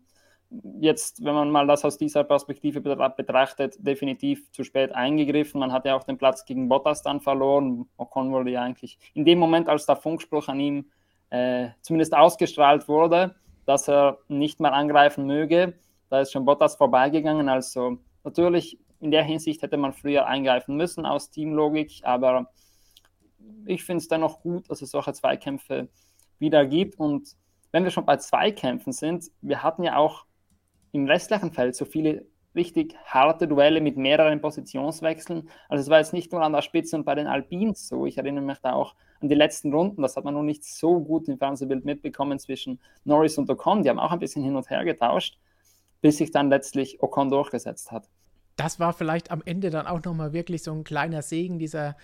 jetzt, 0.80 1.24
wenn 1.24 1.34
man 1.34 1.50
mal 1.50 1.66
das 1.66 1.84
aus 1.84 1.98
dieser 1.98 2.24
Perspektive 2.24 2.80
betrachtet, 2.80 3.76
definitiv 3.78 4.50
zu 4.52 4.64
spät 4.64 4.92
eingegriffen. 4.92 5.60
Man 5.60 5.72
hat 5.72 5.84
ja 5.84 5.94
auch 5.94 6.04
den 6.04 6.18
Platz 6.18 6.44
gegen 6.44 6.68
Bottas 6.68 7.02
dann 7.02 7.20
verloren. 7.20 7.86
Ocon 7.96 8.32
wurde 8.32 8.50
ja 8.50 8.62
eigentlich 8.62 8.98
in 9.14 9.24
dem 9.24 9.38
Moment, 9.38 9.68
als 9.68 9.86
der 9.86 9.96
Funkspruch 9.96 10.48
an 10.48 10.60
ihm 10.60 10.90
äh, 11.30 11.68
zumindest 11.80 12.14
ausgestrahlt 12.14 12.88
wurde, 12.88 13.34
dass 13.64 13.88
er 13.88 14.18
nicht 14.28 14.60
mehr 14.60 14.72
angreifen 14.72 15.26
möge, 15.26 15.74
da 16.12 16.20
ist 16.20 16.30
schon 16.32 16.44
Bottas 16.44 16.76
vorbeigegangen. 16.76 17.48
Also 17.48 17.96
natürlich 18.22 18.78
in 19.00 19.10
der 19.10 19.22
Hinsicht 19.24 19.62
hätte 19.62 19.78
man 19.78 19.94
früher 19.94 20.26
eingreifen 20.26 20.76
müssen 20.76 21.06
aus 21.06 21.30
Teamlogik, 21.30 22.02
aber 22.02 22.50
ich 23.64 23.82
finde 23.82 24.02
es 24.02 24.08
dennoch 24.08 24.42
gut, 24.42 24.68
dass 24.70 24.82
es 24.82 24.90
solche 24.90 25.14
Zweikämpfe 25.14 25.88
wieder 26.38 26.66
gibt. 26.66 26.98
Und 26.98 27.34
wenn 27.70 27.84
wir 27.84 27.90
schon 27.90 28.04
bei 28.04 28.18
Zweikämpfen 28.18 28.92
sind, 28.92 29.30
wir 29.40 29.62
hatten 29.62 29.84
ja 29.84 29.96
auch 29.96 30.26
im 30.92 31.06
restlichen 31.06 31.50
Feld 31.50 31.74
so 31.74 31.86
viele 31.86 32.26
richtig 32.54 32.94
harte 33.06 33.48
Duelle 33.48 33.80
mit 33.80 33.96
mehreren 33.96 34.42
Positionswechseln. 34.42 35.48
Also 35.70 35.80
es 35.80 35.88
war 35.88 35.96
jetzt 35.96 36.12
nicht 36.12 36.30
nur 36.30 36.42
an 36.42 36.52
der 36.52 36.60
Spitze 36.60 36.94
und 36.94 37.04
bei 37.04 37.14
den 37.14 37.26
Alpins 37.26 37.88
so. 37.88 38.04
Ich 38.04 38.18
erinnere 38.18 38.44
mich 38.44 38.58
da 38.58 38.74
auch 38.74 38.94
an 39.22 39.30
die 39.30 39.34
letzten 39.34 39.72
Runden. 39.72 40.02
Das 40.02 40.16
hat 40.16 40.24
man 40.24 40.34
noch 40.34 40.42
nicht 40.42 40.62
so 40.62 41.00
gut 41.00 41.26
im 41.28 41.38
Fernsehbild 41.38 41.86
mitbekommen 41.86 42.38
zwischen 42.38 42.78
Norris 43.04 43.38
und 43.38 43.48
Ocon. 43.48 43.82
Die 43.82 43.88
haben 43.88 43.98
auch 43.98 44.12
ein 44.12 44.18
bisschen 44.18 44.44
hin 44.44 44.56
und 44.56 44.68
her 44.68 44.84
getauscht, 44.84 45.38
bis 46.02 46.18
sich 46.18 46.30
dann 46.30 46.50
letztlich 46.50 47.02
Ocon 47.02 47.30
durchgesetzt 47.30 47.90
hat. 47.90 48.08
Das 48.56 48.78
war 48.78 48.92
vielleicht 48.92 49.30
am 49.30 49.42
Ende 49.44 49.70
dann 49.70 49.86
auch 49.86 50.04
nochmal 50.04 50.34
wirklich 50.34 50.62
so 50.62 50.72
ein 50.72 50.84
kleiner 50.84 51.22
Segen 51.22 51.58
dieser 51.58 51.96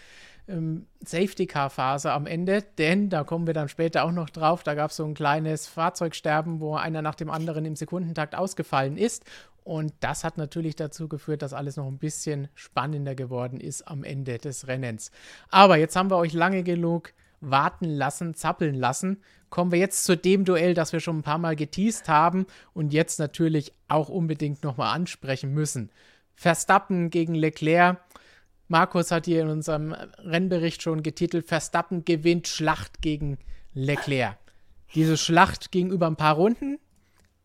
ähm, 0.48 0.86
Safety-Car-Phase 1.04 2.10
am 2.10 2.26
Ende, 2.26 2.62
denn 2.78 3.10
da 3.10 3.22
kommen 3.22 3.46
wir 3.46 3.52
dann 3.52 3.68
später 3.68 4.04
auch 4.04 4.12
noch 4.12 4.30
drauf. 4.30 4.62
Da 4.62 4.74
gab 4.74 4.90
es 4.90 4.96
so 4.96 5.04
ein 5.04 5.12
kleines 5.12 5.66
Fahrzeugsterben, 5.66 6.60
wo 6.60 6.74
einer 6.74 7.02
nach 7.02 7.16
dem 7.16 7.30
anderen 7.30 7.66
im 7.66 7.76
Sekundentakt 7.76 8.34
ausgefallen 8.34 8.96
ist. 8.96 9.24
Und 9.62 9.92
das 10.00 10.24
hat 10.24 10.38
natürlich 10.38 10.76
dazu 10.76 11.08
geführt, 11.08 11.42
dass 11.42 11.52
alles 11.52 11.76
noch 11.76 11.86
ein 11.86 11.98
bisschen 11.98 12.48
spannender 12.54 13.14
geworden 13.14 13.60
ist 13.60 13.86
am 13.86 14.02
Ende 14.02 14.38
des 14.38 14.66
Rennens. 14.66 15.10
Aber 15.50 15.76
jetzt 15.76 15.94
haben 15.94 16.10
wir 16.10 16.16
euch 16.16 16.32
lange 16.32 16.62
genug 16.62 17.12
warten 17.40 17.84
lassen, 17.84 18.32
zappeln 18.34 18.74
lassen. 18.74 19.22
Kommen 19.50 19.72
wir 19.72 19.78
jetzt 19.78 20.04
zu 20.04 20.16
dem 20.16 20.44
Duell, 20.44 20.74
das 20.74 20.92
wir 20.92 21.00
schon 21.00 21.18
ein 21.18 21.22
paar 21.22 21.38
Mal 21.38 21.56
geteased 21.56 22.08
haben 22.08 22.46
und 22.74 22.92
jetzt 22.92 23.18
natürlich 23.18 23.72
auch 23.88 24.08
unbedingt 24.08 24.62
nochmal 24.62 24.94
ansprechen 24.94 25.52
müssen. 25.52 25.90
Verstappen 26.34 27.10
gegen 27.10 27.34
Leclerc. 27.34 28.00
Markus 28.68 29.10
hat 29.10 29.24
hier 29.24 29.42
in 29.42 29.48
unserem 29.48 29.92
Rennbericht 29.92 30.82
schon 30.82 31.02
getitelt, 31.02 31.48
Verstappen 31.48 32.04
gewinnt 32.04 32.48
Schlacht 32.48 33.00
gegen 33.00 33.38
Leclerc. 33.72 34.36
Diese 34.94 35.16
Schlacht 35.16 35.72
ging 35.72 35.90
über 35.90 36.06
ein 36.06 36.16
paar 36.16 36.34
Runden. 36.34 36.78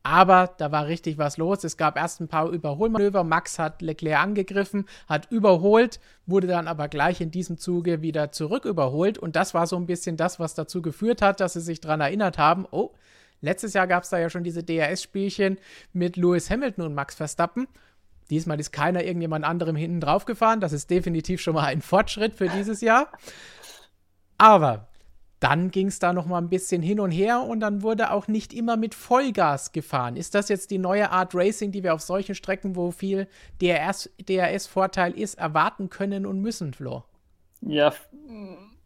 Aber 0.04 0.54
da 0.58 0.70
war 0.74 0.88
richtig 0.88 1.18
was 1.18 1.38
los. 1.38 1.64
Es 1.64 1.78
gab 1.78 1.98
erst 1.98 2.20
ein 2.20 2.28
paar 2.28 2.50
Überholmanöver. 2.50 3.24
Max 3.24 3.58
hat 3.58 3.82
Leclerc 3.82 4.22
angegriffen, 4.22 4.86
hat 5.08 5.32
überholt, 5.32 6.02
wurde 6.26 6.48
dann 6.48 6.68
aber 6.68 6.90
gleich 6.90 7.22
in 7.22 7.32
diesem 7.32 7.58
Zuge 7.58 8.02
wieder 8.02 8.34
zurück 8.34 8.66
überholt. 8.66 9.18
Und 9.18 9.38
das 9.38 9.54
war 9.54 9.66
so 9.66 9.78
ein 9.78 9.86
bisschen 9.86 10.18
das, 10.18 10.42
was 10.42 10.56
dazu 10.56 10.82
geführt 10.82 11.22
hat, 11.22 11.40
dass 11.40 11.54
sie 11.54 11.62
sich 11.62 11.80
daran 11.80 12.02
erinnert 12.02 12.38
haben, 12.38 12.68
oh, 12.70 12.92
letztes 13.40 13.74
Jahr 13.74 13.88
gab 13.88 14.04
es 14.04 14.10
da 14.10 14.20
ja 14.20 14.30
schon 14.30 14.44
diese 14.44 14.64
DRS-Spielchen 14.64 15.58
mit 15.94 16.18
Lewis 16.18 16.50
Hamilton 16.50 16.86
und 16.86 16.96
Max 16.96 17.16
Verstappen. 17.16 17.70
Diesmal 18.30 18.60
ist 18.60 18.72
keiner 18.72 19.06
irgendjemand 19.06 19.46
anderem 19.46 19.78
hinten 19.78 20.02
drauf 20.02 20.26
gefahren. 20.26 20.60
Das 20.60 20.74
ist 20.74 20.90
definitiv 20.90 21.40
schon 21.40 21.54
mal 21.54 21.66
ein 21.66 21.82
Fortschritt 21.82 22.36
für 22.36 22.50
dieses 22.50 22.82
Jahr. 22.82 23.08
Aber 24.38 24.90
dann 25.44 25.72
ging 25.72 25.88
es 25.88 26.00
da 26.00 26.14
noch 26.14 26.26
mal 26.26 26.38
ein 26.38 26.48
bisschen 26.48 26.82
hin 26.82 27.02
und 27.02 27.12
her 27.12 27.42
und 27.42 27.60
dann 27.60 27.82
wurde 27.82 28.12
auch 28.12 28.30
nicht 28.30 28.54
immer 28.54 28.78
mit 28.78 28.96
Vollgas 28.96 29.74
gefahren. 29.74 30.16
Ist 30.16 30.36
das 30.36 30.48
jetzt 30.48 30.72
die 30.72 30.78
neue 30.78 31.12
Art 31.12 31.36
Racing, 31.36 31.74
die 31.74 31.84
wir 31.84 31.94
auf 31.94 32.00
solchen 32.00 32.34
Strecken, 32.34 32.78
wo 32.78 32.92
viel 32.92 33.28
DRS-Vorteil 33.62 35.12
DRS 35.12 35.22
ist, 35.22 35.34
erwarten 35.36 35.90
können 35.90 36.26
und 36.26 36.40
müssen, 36.40 36.74
Flo? 36.74 37.04
Ja, 37.60 37.92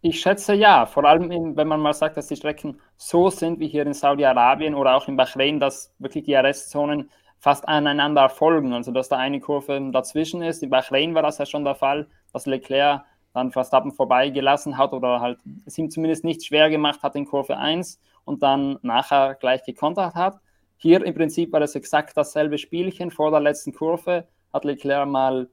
ich 0.01 0.19
schätze 0.19 0.55
ja. 0.55 0.87
Vor 0.87 1.05
allem, 1.05 1.55
wenn 1.55 1.67
man 1.67 1.79
mal 1.79 1.93
sagt, 1.93 2.17
dass 2.17 2.25
die 2.25 2.35
Strecken 2.35 2.79
so 2.95 3.29
sind 3.29 3.59
wie 3.59 3.67
hier 3.67 3.85
in 3.85 3.93
Saudi-Arabien 3.93 4.73
oder 4.73 4.95
auch 4.95 5.07
in 5.07 5.15
Bahrain, 5.15 5.59
dass 5.59 5.93
wirklich 5.99 6.25
die 6.25 6.33
DRS-Zonen 6.33 7.11
fast 7.37 7.67
aneinander 7.67 8.29
folgen. 8.29 8.73
Also, 8.73 8.91
dass 8.91 9.09
da 9.09 9.17
eine 9.17 9.39
Kurve 9.39 9.91
dazwischen 9.91 10.41
ist. 10.41 10.63
In 10.63 10.71
Bahrain 10.71 11.13
war 11.13 11.21
das 11.21 11.37
ja 11.37 11.45
schon 11.45 11.63
der 11.63 11.75
Fall, 11.75 12.07
dass 12.33 12.47
Leclerc 12.47 13.03
dann 13.33 13.51
Verstappen 13.51 13.91
vorbeigelassen 13.91 14.77
hat 14.77 14.93
oder 14.93 15.21
halt 15.21 15.39
es 15.65 15.77
ihm 15.77 15.89
zumindest 15.89 16.23
nicht 16.23 16.45
schwer 16.45 16.69
gemacht 16.69 17.03
hat 17.03 17.15
in 17.15 17.25
Kurve 17.25 17.57
1 17.57 17.99
und 18.25 18.43
dann 18.43 18.79
nachher 18.81 19.35
gleich 19.35 19.63
gekontert 19.63 20.15
hat. 20.15 20.39
Hier 20.77 21.03
im 21.03 21.13
Prinzip 21.13 21.51
war 21.53 21.61
es 21.61 21.75
exakt 21.75 22.15
dasselbe 22.15 22.57
Spielchen. 22.57 23.11
Vor 23.11 23.31
der 23.31 23.39
letzten 23.39 23.73
Kurve 23.73 24.27
hat 24.53 24.65
Leclerc 24.65 25.07
mal 25.07 25.49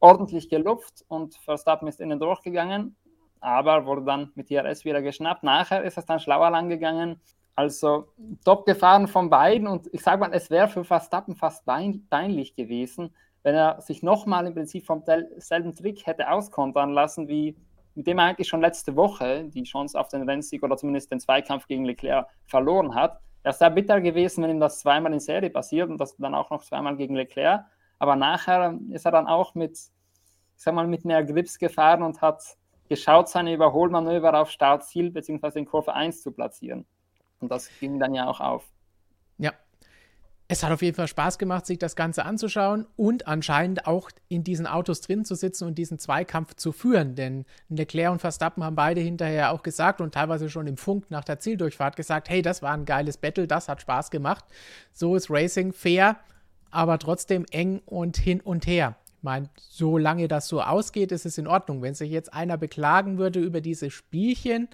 ordentlich 0.00 0.48
gelupft 0.48 1.04
und 1.08 1.34
Verstappen 1.36 1.88
ist 1.88 2.00
innen 2.00 2.20
durchgegangen, 2.20 2.96
aber 3.40 3.86
wurde 3.86 4.04
dann 4.04 4.32
mit 4.34 4.50
DRS 4.50 4.84
wieder 4.84 5.02
geschnappt. 5.02 5.42
Nachher 5.42 5.82
ist 5.84 5.98
es 5.98 6.06
dann 6.06 6.20
schlauer 6.20 6.50
lang 6.50 6.68
gegangen. 6.68 7.20
Also 7.54 8.06
top 8.44 8.66
gefahren 8.66 9.08
von 9.08 9.30
beiden 9.30 9.66
und 9.66 9.88
ich 9.92 10.02
sage 10.02 10.20
mal, 10.20 10.32
es 10.32 10.48
wäre 10.48 10.68
für 10.68 10.84
Verstappen 10.84 11.34
fast 11.34 11.64
peinlich 11.66 12.54
gewesen, 12.54 13.12
wenn 13.48 13.54
er 13.54 13.80
sich 13.80 14.02
nochmal 14.02 14.46
im 14.46 14.52
Prinzip 14.52 14.84
vom 14.84 15.02
selben 15.38 15.74
Trick 15.74 16.06
hätte 16.06 16.30
auskontern 16.30 16.90
lassen, 16.90 17.28
wie 17.28 17.56
mit 17.94 18.06
dem 18.06 18.18
er 18.18 18.26
eigentlich 18.26 18.46
schon 18.46 18.60
letzte 18.60 18.94
Woche 18.94 19.44
die 19.44 19.62
Chance 19.62 19.98
auf 19.98 20.08
den 20.08 20.28
Rennsieg 20.28 20.62
oder 20.62 20.76
zumindest 20.76 21.10
den 21.10 21.18
Zweikampf 21.18 21.66
gegen 21.66 21.86
Leclerc 21.86 22.26
verloren 22.44 22.94
hat. 22.94 23.20
Er 23.42 23.52
ist 23.52 23.60
sehr 23.60 23.70
bitter 23.70 24.02
gewesen, 24.02 24.44
wenn 24.44 24.50
ihm 24.50 24.60
das 24.60 24.80
zweimal 24.80 25.14
in 25.14 25.20
Serie 25.20 25.48
passiert 25.48 25.88
und 25.88 25.96
das 25.96 26.14
dann 26.18 26.34
auch 26.34 26.50
noch 26.50 26.62
zweimal 26.62 26.94
gegen 26.98 27.16
Leclerc. 27.16 27.64
Aber 27.98 28.16
nachher 28.16 28.78
ist 28.90 29.06
er 29.06 29.12
dann 29.12 29.26
auch 29.26 29.54
mit, 29.54 29.72
ich 29.72 29.90
sag 30.54 30.74
mal, 30.74 30.86
mit 30.86 31.06
mehr 31.06 31.24
Grips 31.24 31.58
gefahren 31.58 32.02
und 32.02 32.20
hat 32.20 32.42
geschaut, 32.90 33.30
seine 33.30 33.54
Überholmanöver 33.54 34.38
auf 34.38 34.50
Startziel 34.50 35.10
bzw. 35.10 35.60
in 35.60 35.64
Kurve 35.64 35.94
1 35.94 36.22
zu 36.22 36.32
platzieren. 36.32 36.84
Und 37.40 37.50
das 37.50 37.70
ging 37.80 37.98
dann 37.98 38.12
ja 38.12 38.28
auch 38.28 38.40
auf. 38.40 38.70
Es 40.50 40.62
hat 40.62 40.72
auf 40.72 40.80
jeden 40.80 40.96
Fall 40.96 41.08
Spaß 41.08 41.36
gemacht, 41.36 41.66
sich 41.66 41.78
das 41.78 41.94
Ganze 41.94 42.24
anzuschauen 42.24 42.86
und 42.96 43.26
anscheinend 43.26 43.86
auch 43.86 44.10
in 44.28 44.44
diesen 44.44 44.66
Autos 44.66 45.02
drin 45.02 45.26
zu 45.26 45.34
sitzen 45.34 45.64
und 45.66 45.76
diesen 45.76 45.98
Zweikampf 45.98 46.54
zu 46.54 46.72
führen. 46.72 47.14
Denn 47.14 47.44
Leclerc 47.68 48.12
und 48.12 48.20
Verstappen 48.20 48.64
haben 48.64 48.74
beide 48.74 49.02
hinterher 49.02 49.52
auch 49.52 49.62
gesagt 49.62 50.00
und 50.00 50.14
teilweise 50.14 50.48
schon 50.48 50.66
im 50.66 50.78
Funk 50.78 51.10
nach 51.10 51.22
der 51.22 51.38
Zieldurchfahrt 51.38 51.96
gesagt, 51.96 52.30
hey, 52.30 52.40
das 52.40 52.62
war 52.62 52.72
ein 52.72 52.86
geiles 52.86 53.18
Battle, 53.18 53.46
das 53.46 53.68
hat 53.68 53.82
Spaß 53.82 54.10
gemacht. 54.10 54.46
So 54.94 55.16
ist 55.16 55.28
Racing 55.28 55.74
fair, 55.74 56.16
aber 56.70 56.98
trotzdem 56.98 57.44
eng 57.50 57.82
und 57.84 58.16
hin 58.16 58.40
und 58.40 58.66
her. 58.66 58.96
Ich 59.18 59.22
meine, 59.22 59.50
solange 59.58 60.28
das 60.28 60.48
so 60.48 60.62
ausgeht, 60.62 61.12
ist 61.12 61.26
es 61.26 61.36
in 61.36 61.46
Ordnung. 61.46 61.82
Wenn 61.82 61.92
sich 61.92 62.10
jetzt 62.10 62.32
einer 62.32 62.56
beklagen 62.56 63.18
würde 63.18 63.40
über 63.40 63.60
diese 63.60 63.90
Spielchen, 63.90 64.68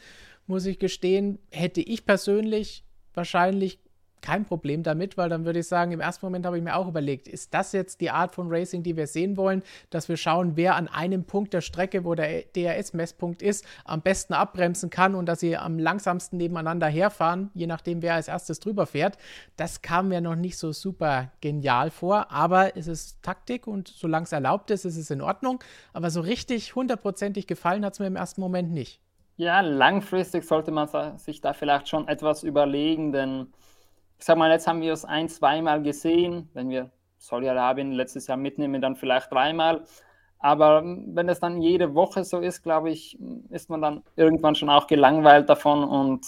muss 0.46 0.66
ich 0.66 0.78
gestehen, 0.78 1.40
hätte 1.50 1.80
ich 1.80 2.06
persönlich 2.06 2.84
wahrscheinlich 3.12 3.80
kein 4.24 4.46
Problem 4.46 4.82
damit, 4.82 5.18
weil 5.18 5.28
dann 5.28 5.44
würde 5.44 5.58
ich 5.58 5.68
sagen, 5.68 5.92
im 5.92 6.00
ersten 6.00 6.24
Moment 6.24 6.46
habe 6.46 6.56
ich 6.56 6.64
mir 6.64 6.74
auch 6.76 6.88
überlegt, 6.88 7.28
ist 7.28 7.52
das 7.52 7.72
jetzt 7.72 8.00
die 8.00 8.10
Art 8.10 8.34
von 8.34 8.48
Racing, 8.48 8.82
die 8.82 8.96
wir 8.96 9.06
sehen 9.06 9.36
wollen, 9.36 9.62
dass 9.90 10.08
wir 10.08 10.16
schauen, 10.16 10.56
wer 10.56 10.76
an 10.76 10.88
einem 10.88 11.24
Punkt 11.24 11.52
der 11.52 11.60
Strecke, 11.60 12.06
wo 12.06 12.14
der 12.14 12.44
DRS-Messpunkt 12.56 13.42
ist, 13.42 13.66
am 13.84 14.00
besten 14.00 14.32
abbremsen 14.32 14.88
kann 14.88 15.14
und 15.14 15.26
dass 15.26 15.40
sie 15.40 15.58
am 15.58 15.78
langsamsten 15.78 16.38
nebeneinander 16.38 16.86
herfahren, 16.86 17.50
je 17.52 17.66
nachdem, 17.66 18.00
wer 18.00 18.14
als 18.14 18.28
erstes 18.28 18.60
drüber 18.60 18.86
fährt. 18.86 19.18
Das 19.58 19.82
kam 19.82 20.08
mir 20.08 20.22
noch 20.22 20.36
nicht 20.36 20.56
so 20.56 20.72
super 20.72 21.30
genial 21.42 21.90
vor, 21.90 22.32
aber 22.32 22.78
es 22.78 22.86
ist 22.86 23.22
Taktik 23.22 23.66
und 23.66 23.88
solange 23.88 24.24
es 24.24 24.32
erlaubt 24.32 24.70
ist, 24.70 24.86
ist 24.86 24.96
es 24.96 25.10
in 25.10 25.20
Ordnung. 25.20 25.62
Aber 25.92 26.08
so 26.08 26.22
richtig 26.22 26.74
hundertprozentig 26.74 27.46
gefallen 27.46 27.84
hat 27.84 27.92
es 27.92 27.98
mir 27.98 28.06
im 28.06 28.16
ersten 28.16 28.40
Moment 28.40 28.72
nicht. 28.72 29.02
Ja, 29.36 29.60
langfristig 29.60 30.44
sollte 30.44 30.70
man 30.70 30.88
sich 31.18 31.42
da 31.42 31.52
vielleicht 31.52 31.88
schon 31.90 32.08
etwas 32.08 32.42
überlegen, 32.42 33.12
denn 33.12 33.48
sag 34.24 34.38
mal, 34.38 34.50
jetzt 34.50 34.66
haben 34.66 34.80
wir 34.80 34.92
es 34.92 35.04
ein, 35.04 35.28
zweimal 35.28 35.82
gesehen. 35.82 36.48
Wenn 36.54 36.70
wir 36.70 36.90
Saudi-Arabien 37.18 37.92
letztes 37.92 38.26
Jahr 38.26 38.38
mitnehmen, 38.38 38.80
dann 38.80 38.96
vielleicht 38.96 39.30
dreimal. 39.30 39.84
Aber 40.38 40.82
wenn 40.84 41.28
es 41.28 41.40
dann 41.40 41.60
jede 41.60 41.94
Woche 41.94 42.24
so 42.24 42.38
ist, 42.40 42.62
glaube 42.62 42.90
ich, 42.90 43.18
ist 43.50 43.68
man 43.68 43.82
dann 43.82 44.02
irgendwann 44.16 44.54
schon 44.54 44.70
auch 44.70 44.86
gelangweilt 44.86 45.48
davon 45.48 45.84
und 45.84 46.26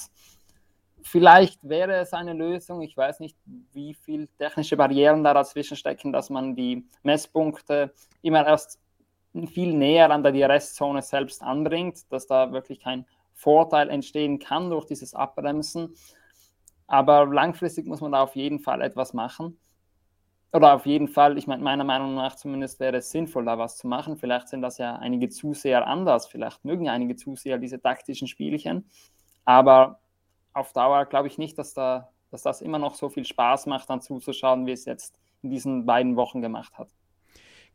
vielleicht 1.02 1.66
wäre 1.68 1.96
es 1.96 2.12
eine 2.12 2.32
Lösung. 2.32 2.82
Ich 2.82 2.96
weiß 2.96 3.20
nicht, 3.20 3.36
wie 3.72 3.94
viele 3.94 4.28
technische 4.38 4.76
Barrieren 4.76 5.24
da 5.24 5.32
dazwischen 5.32 5.76
stecken, 5.76 6.12
dass 6.12 6.30
man 6.30 6.54
die 6.54 6.86
Messpunkte 7.02 7.92
immer 8.22 8.46
erst 8.46 8.78
viel 9.52 9.74
näher 9.74 10.10
an 10.10 10.22
der 10.22 10.32
DRS-Zone 10.32 11.02
selbst 11.02 11.42
anbringt, 11.42 12.10
dass 12.10 12.26
da 12.26 12.52
wirklich 12.52 12.80
kein 12.80 13.06
Vorteil 13.32 13.90
entstehen 13.90 14.38
kann 14.38 14.70
durch 14.70 14.86
dieses 14.86 15.14
Abbremsen. 15.14 15.94
Aber 16.86 17.26
langfristig 17.26 17.86
muss 17.86 18.00
man 18.00 18.12
da 18.12 18.22
auf 18.22 18.36
jeden 18.36 18.60
Fall 18.60 18.80
etwas 18.82 19.12
machen. 19.12 19.58
Oder 20.52 20.74
auf 20.74 20.86
jeden 20.86 21.08
Fall, 21.08 21.36
ich 21.36 21.46
meine, 21.46 21.62
meiner 21.62 21.84
Meinung 21.84 22.14
nach 22.14 22.36
zumindest 22.36 22.80
wäre 22.80 22.98
es 22.98 23.10
sinnvoll, 23.10 23.44
da 23.44 23.58
was 23.58 23.76
zu 23.76 23.88
machen. 23.88 24.16
Vielleicht 24.16 24.48
sind 24.48 24.62
das 24.62 24.78
ja 24.78 24.96
einige 24.96 25.28
Zuseher 25.28 25.86
anders, 25.86 26.26
vielleicht 26.28 26.64
mögen 26.64 26.88
einige 26.88 27.16
Zuseher 27.16 27.58
diese 27.58 27.80
taktischen 27.80 28.28
Spielchen. 28.28 28.88
Aber 29.44 30.00
auf 30.52 30.72
Dauer 30.72 31.04
glaube 31.06 31.28
ich 31.28 31.36
nicht, 31.36 31.58
dass, 31.58 31.74
da, 31.74 32.10
dass 32.30 32.42
das 32.42 32.62
immer 32.62 32.78
noch 32.78 32.94
so 32.94 33.08
viel 33.08 33.26
Spaß 33.26 33.66
macht, 33.66 33.90
dann 33.90 34.00
zuzuschauen, 34.00 34.66
wie 34.66 34.72
es 34.72 34.84
jetzt 34.84 35.18
in 35.42 35.50
diesen 35.50 35.84
beiden 35.84 36.16
Wochen 36.16 36.40
gemacht 36.40 36.78
hat. 36.78 36.88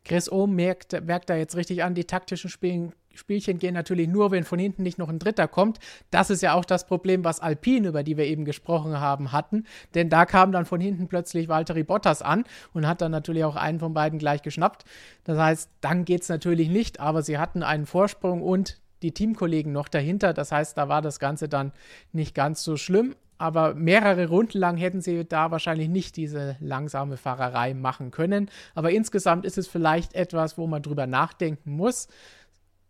Chris 0.04 0.30
Ohm 0.32 0.56
merkt, 0.56 1.00
merkt 1.04 1.30
da 1.30 1.36
jetzt 1.36 1.54
richtig 1.54 1.84
an, 1.84 1.94
die 1.94 2.04
taktischen 2.04 2.50
Spielen 2.50 2.92
Spielchen 3.14 3.58
gehen 3.58 3.74
natürlich 3.74 4.08
nur, 4.08 4.30
wenn 4.30 4.44
von 4.44 4.58
hinten 4.58 4.82
nicht 4.82 4.98
noch 4.98 5.08
ein 5.08 5.18
Dritter 5.18 5.48
kommt. 5.48 5.78
Das 6.10 6.30
ist 6.30 6.42
ja 6.42 6.54
auch 6.54 6.64
das 6.64 6.86
Problem, 6.86 7.24
was 7.24 7.40
Alpine, 7.40 7.88
über 7.88 8.02
die 8.02 8.16
wir 8.16 8.24
eben 8.24 8.44
gesprochen 8.44 8.98
haben, 9.00 9.32
hatten. 9.32 9.64
Denn 9.94 10.08
da 10.08 10.26
kam 10.26 10.52
dann 10.52 10.66
von 10.66 10.80
hinten 10.80 11.08
plötzlich 11.08 11.48
Valtteri 11.48 11.82
Bottas 11.82 12.22
an 12.22 12.44
und 12.72 12.86
hat 12.86 13.00
dann 13.00 13.12
natürlich 13.12 13.44
auch 13.44 13.56
einen 13.56 13.78
von 13.80 13.94
beiden 13.94 14.18
gleich 14.18 14.42
geschnappt. 14.42 14.84
Das 15.24 15.38
heißt, 15.38 15.70
dann 15.80 16.04
geht 16.04 16.22
es 16.22 16.28
natürlich 16.28 16.68
nicht, 16.68 17.00
aber 17.00 17.22
sie 17.22 17.38
hatten 17.38 17.62
einen 17.62 17.86
Vorsprung 17.86 18.42
und 18.42 18.80
die 19.02 19.12
Teamkollegen 19.12 19.72
noch 19.72 19.88
dahinter. 19.88 20.32
Das 20.32 20.52
heißt, 20.52 20.78
da 20.78 20.88
war 20.88 21.02
das 21.02 21.18
Ganze 21.18 21.48
dann 21.48 21.72
nicht 22.12 22.34
ganz 22.34 22.62
so 22.62 22.76
schlimm. 22.76 23.14
Aber 23.38 23.74
mehrere 23.74 24.28
Runden 24.28 24.58
lang 24.58 24.76
hätten 24.76 25.00
sie 25.00 25.24
da 25.24 25.50
wahrscheinlich 25.50 25.88
nicht 25.88 26.16
diese 26.16 26.56
langsame 26.60 27.16
Fahrerei 27.16 27.74
machen 27.74 28.12
können. 28.12 28.48
Aber 28.76 28.92
insgesamt 28.92 29.44
ist 29.44 29.58
es 29.58 29.66
vielleicht 29.66 30.14
etwas, 30.14 30.58
wo 30.58 30.68
man 30.68 30.80
drüber 30.80 31.08
nachdenken 31.08 31.72
muss. 31.72 32.06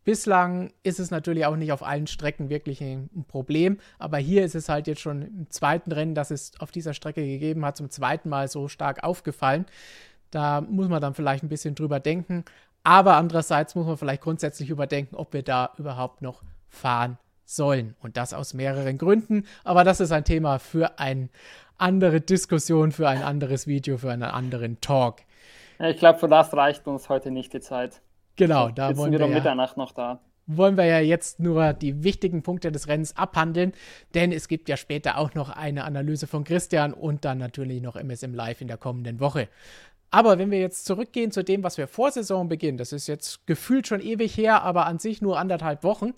Bislang 0.04 0.72
ist 0.82 0.98
es 0.98 1.12
natürlich 1.12 1.46
auch 1.46 1.54
nicht 1.54 1.70
auf 1.72 1.84
allen 1.84 2.08
Strecken 2.08 2.48
wirklich 2.48 2.80
ein 2.80 3.24
Problem, 3.28 3.78
aber 3.98 4.18
hier 4.18 4.44
ist 4.44 4.56
es 4.56 4.68
halt 4.68 4.88
jetzt 4.88 5.00
schon 5.00 5.22
im 5.22 5.50
zweiten 5.50 5.92
Rennen, 5.92 6.16
das 6.16 6.32
es 6.32 6.52
auf 6.58 6.72
dieser 6.72 6.92
Strecke 6.92 7.24
gegeben 7.24 7.64
hat, 7.64 7.76
zum 7.76 7.88
zweiten 7.88 8.28
Mal 8.28 8.48
so 8.48 8.66
stark 8.66 9.04
aufgefallen. 9.04 9.64
Da 10.32 10.60
muss 10.60 10.88
man 10.88 11.00
dann 11.00 11.14
vielleicht 11.14 11.44
ein 11.44 11.48
bisschen 11.48 11.76
drüber 11.76 12.00
denken, 12.00 12.44
aber 12.82 13.16
andererseits 13.16 13.76
muss 13.76 13.86
man 13.86 13.96
vielleicht 13.96 14.22
grundsätzlich 14.22 14.70
überdenken, 14.70 15.14
ob 15.14 15.32
wir 15.32 15.42
da 15.42 15.70
überhaupt 15.78 16.20
noch 16.20 16.42
fahren 16.68 17.16
sollen. 17.44 17.94
Und 18.00 18.16
das 18.16 18.34
aus 18.34 18.54
mehreren 18.54 18.98
Gründen, 18.98 19.46
aber 19.62 19.84
das 19.84 20.00
ist 20.00 20.10
ein 20.10 20.24
Thema 20.24 20.58
für 20.58 20.98
eine 20.98 21.28
andere 21.78 22.20
Diskussion, 22.20 22.90
für 22.90 23.08
ein 23.08 23.22
anderes 23.22 23.68
Video, 23.68 23.98
für 23.98 24.10
einen 24.10 24.22
anderen 24.24 24.80
Talk. 24.80 25.20
Ich 25.78 25.98
glaube, 25.98 26.18
für 26.18 26.28
das 26.28 26.54
reicht 26.54 26.86
uns 26.86 27.08
heute 27.08 27.30
nicht 27.30 27.52
die 27.52 27.60
Zeit. 27.60 28.00
Genau, 28.36 28.70
da 28.70 28.88
Sitzen 28.88 29.00
wollen 29.00 29.12
wir 29.12 29.18
wir 29.20 29.28
ja, 29.28 29.34
Mitternacht 29.34 29.76
noch 29.76 29.92
da. 29.92 30.20
wollen 30.46 30.76
wir 30.76 30.84
ja 30.84 31.00
jetzt 31.00 31.40
nur 31.40 31.72
die 31.72 32.02
wichtigen 32.02 32.42
Punkte 32.42 32.72
des 32.72 32.88
Rennens 32.88 33.16
abhandeln, 33.16 33.72
denn 34.14 34.32
es 34.32 34.48
gibt 34.48 34.68
ja 34.68 34.76
später 34.76 35.18
auch 35.18 35.34
noch 35.34 35.50
eine 35.50 35.84
Analyse 35.84 36.26
von 36.26 36.44
Christian 36.44 36.92
und 36.94 37.24
dann 37.24 37.38
natürlich 37.38 37.82
noch 37.82 37.96
MSM 37.96 38.34
Live 38.34 38.60
in 38.60 38.68
der 38.68 38.78
kommenden 38.78 39.20
Woche. 39.20 39.48
Aber 40.10 40.38
wenn 40.38 40.50
wir 40.50 40.60
jetzt 40.60 40.84
zurückgehen 40.84 41.30
zu 41.30 41.42
dem, 41.42 41.62
was 41.62 41.78
wir 41.78 41.88
vor 41.88 42.10
Saisonbeginn, 42.10 42.76
das 42.76 42.92
ist 42.92 43.06
jetzt 43.06 43.46
gefühlt 43.46 43.86
schon 43.86 44.00
ewig 44.00 44.36
her, 44.36 44.62
aber 44.62 44.86
an 44.86 44.98
sich 44.98 45.22
nur 45.22 45.38
anderthalb 45.38 45.84
Wochen, 45.84 46.12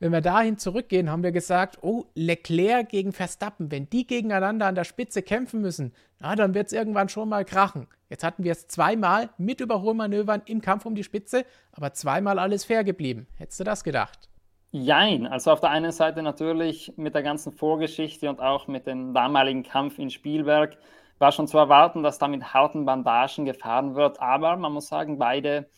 wenn 0.00 0.12
wir 0.12 0.22
dahin 0.22 0.56
zurückgehen, 0.56 1.10
haben 1.10 1.22
wir 1.22 1.30
gesagt, 1.30 1.78
oh, 1.82 2.06
Leclerc 2.14 2.88
gegen 2.88 3.12
Verstappen, 3.12 3.70
wenn 3.70 3.88
die 3.90 4.06
gegeneinander 4.06 4.66
an 4.66 4.74
der 4.74 4.84
Spitze 4.84 5.22
kämpfen 5.22 5.60
müssen, 5.60 5.92
na, 6.18 6.34
dann 6.34 6.54
wird 6.54 6.68
es 6.68 6.72
irgendwann 6.72 7.10
schon 7.10 7.28
mal 7.28 7.44
krachen. 7.44 7.86
Jetzt 8.08 8.24
hatten 8.24 8.42
wir 8.42 8.52
es 8.52 8.66
zweimal 8.66 9.28
mit 9.36 9.60
Überholmanövern 9.60 10.42
im 10.46 10.62
Kampf 10.62 10.86
um 10.86 10.94
die 10.94 11.04
Spitze, 11.04 11.44
aber 11.72 11.92
zweimal 11.92 12.38
alles 12.38 12.64
fair 12.64 12.82
geblieben. 12.82 13.26
Hättest 13.36 13.60
du 13.60 13.64
das 13.64 13.84
gedacht? 13.84 14.30
Jein, 14.72 15.26
also 15.26 15.50
auf 15.50 15.60
der 15.60 15.70
einen 15.70 15.92
Seite 15.92 16.22
natürlich 16.22 16.92
mit 16.96 17.14
der 17.14 17.22
ganzen 17.22 17.52
Vorgeschichte 17.52 18.30
und 18.30 18.40
auch 18.40 18.68
mit 18.68 18.86
dem 18.86 19.12
damaligen 19.12 19.64
Kampf 19.64 19.98
in 19.98 20.08
Spielberg 20.08 20.78
war 21.18 21.32
schon 21.32 21.46
zu 21.46 21.58
erwarten, 21.58 22.02
dass 22.02 22.18
da 22.18 22.26
mit 22.26 22.54
harten 22.54 22.86
Bandagen 22.86 23.44
gefahren 23.44 23.96
wird, 23.96 24.18
aber 24.20 24.56
man 24.56 24.72
muss 24.72 24.88
sagen, 24.88 25.18
beide, 25.18 25.68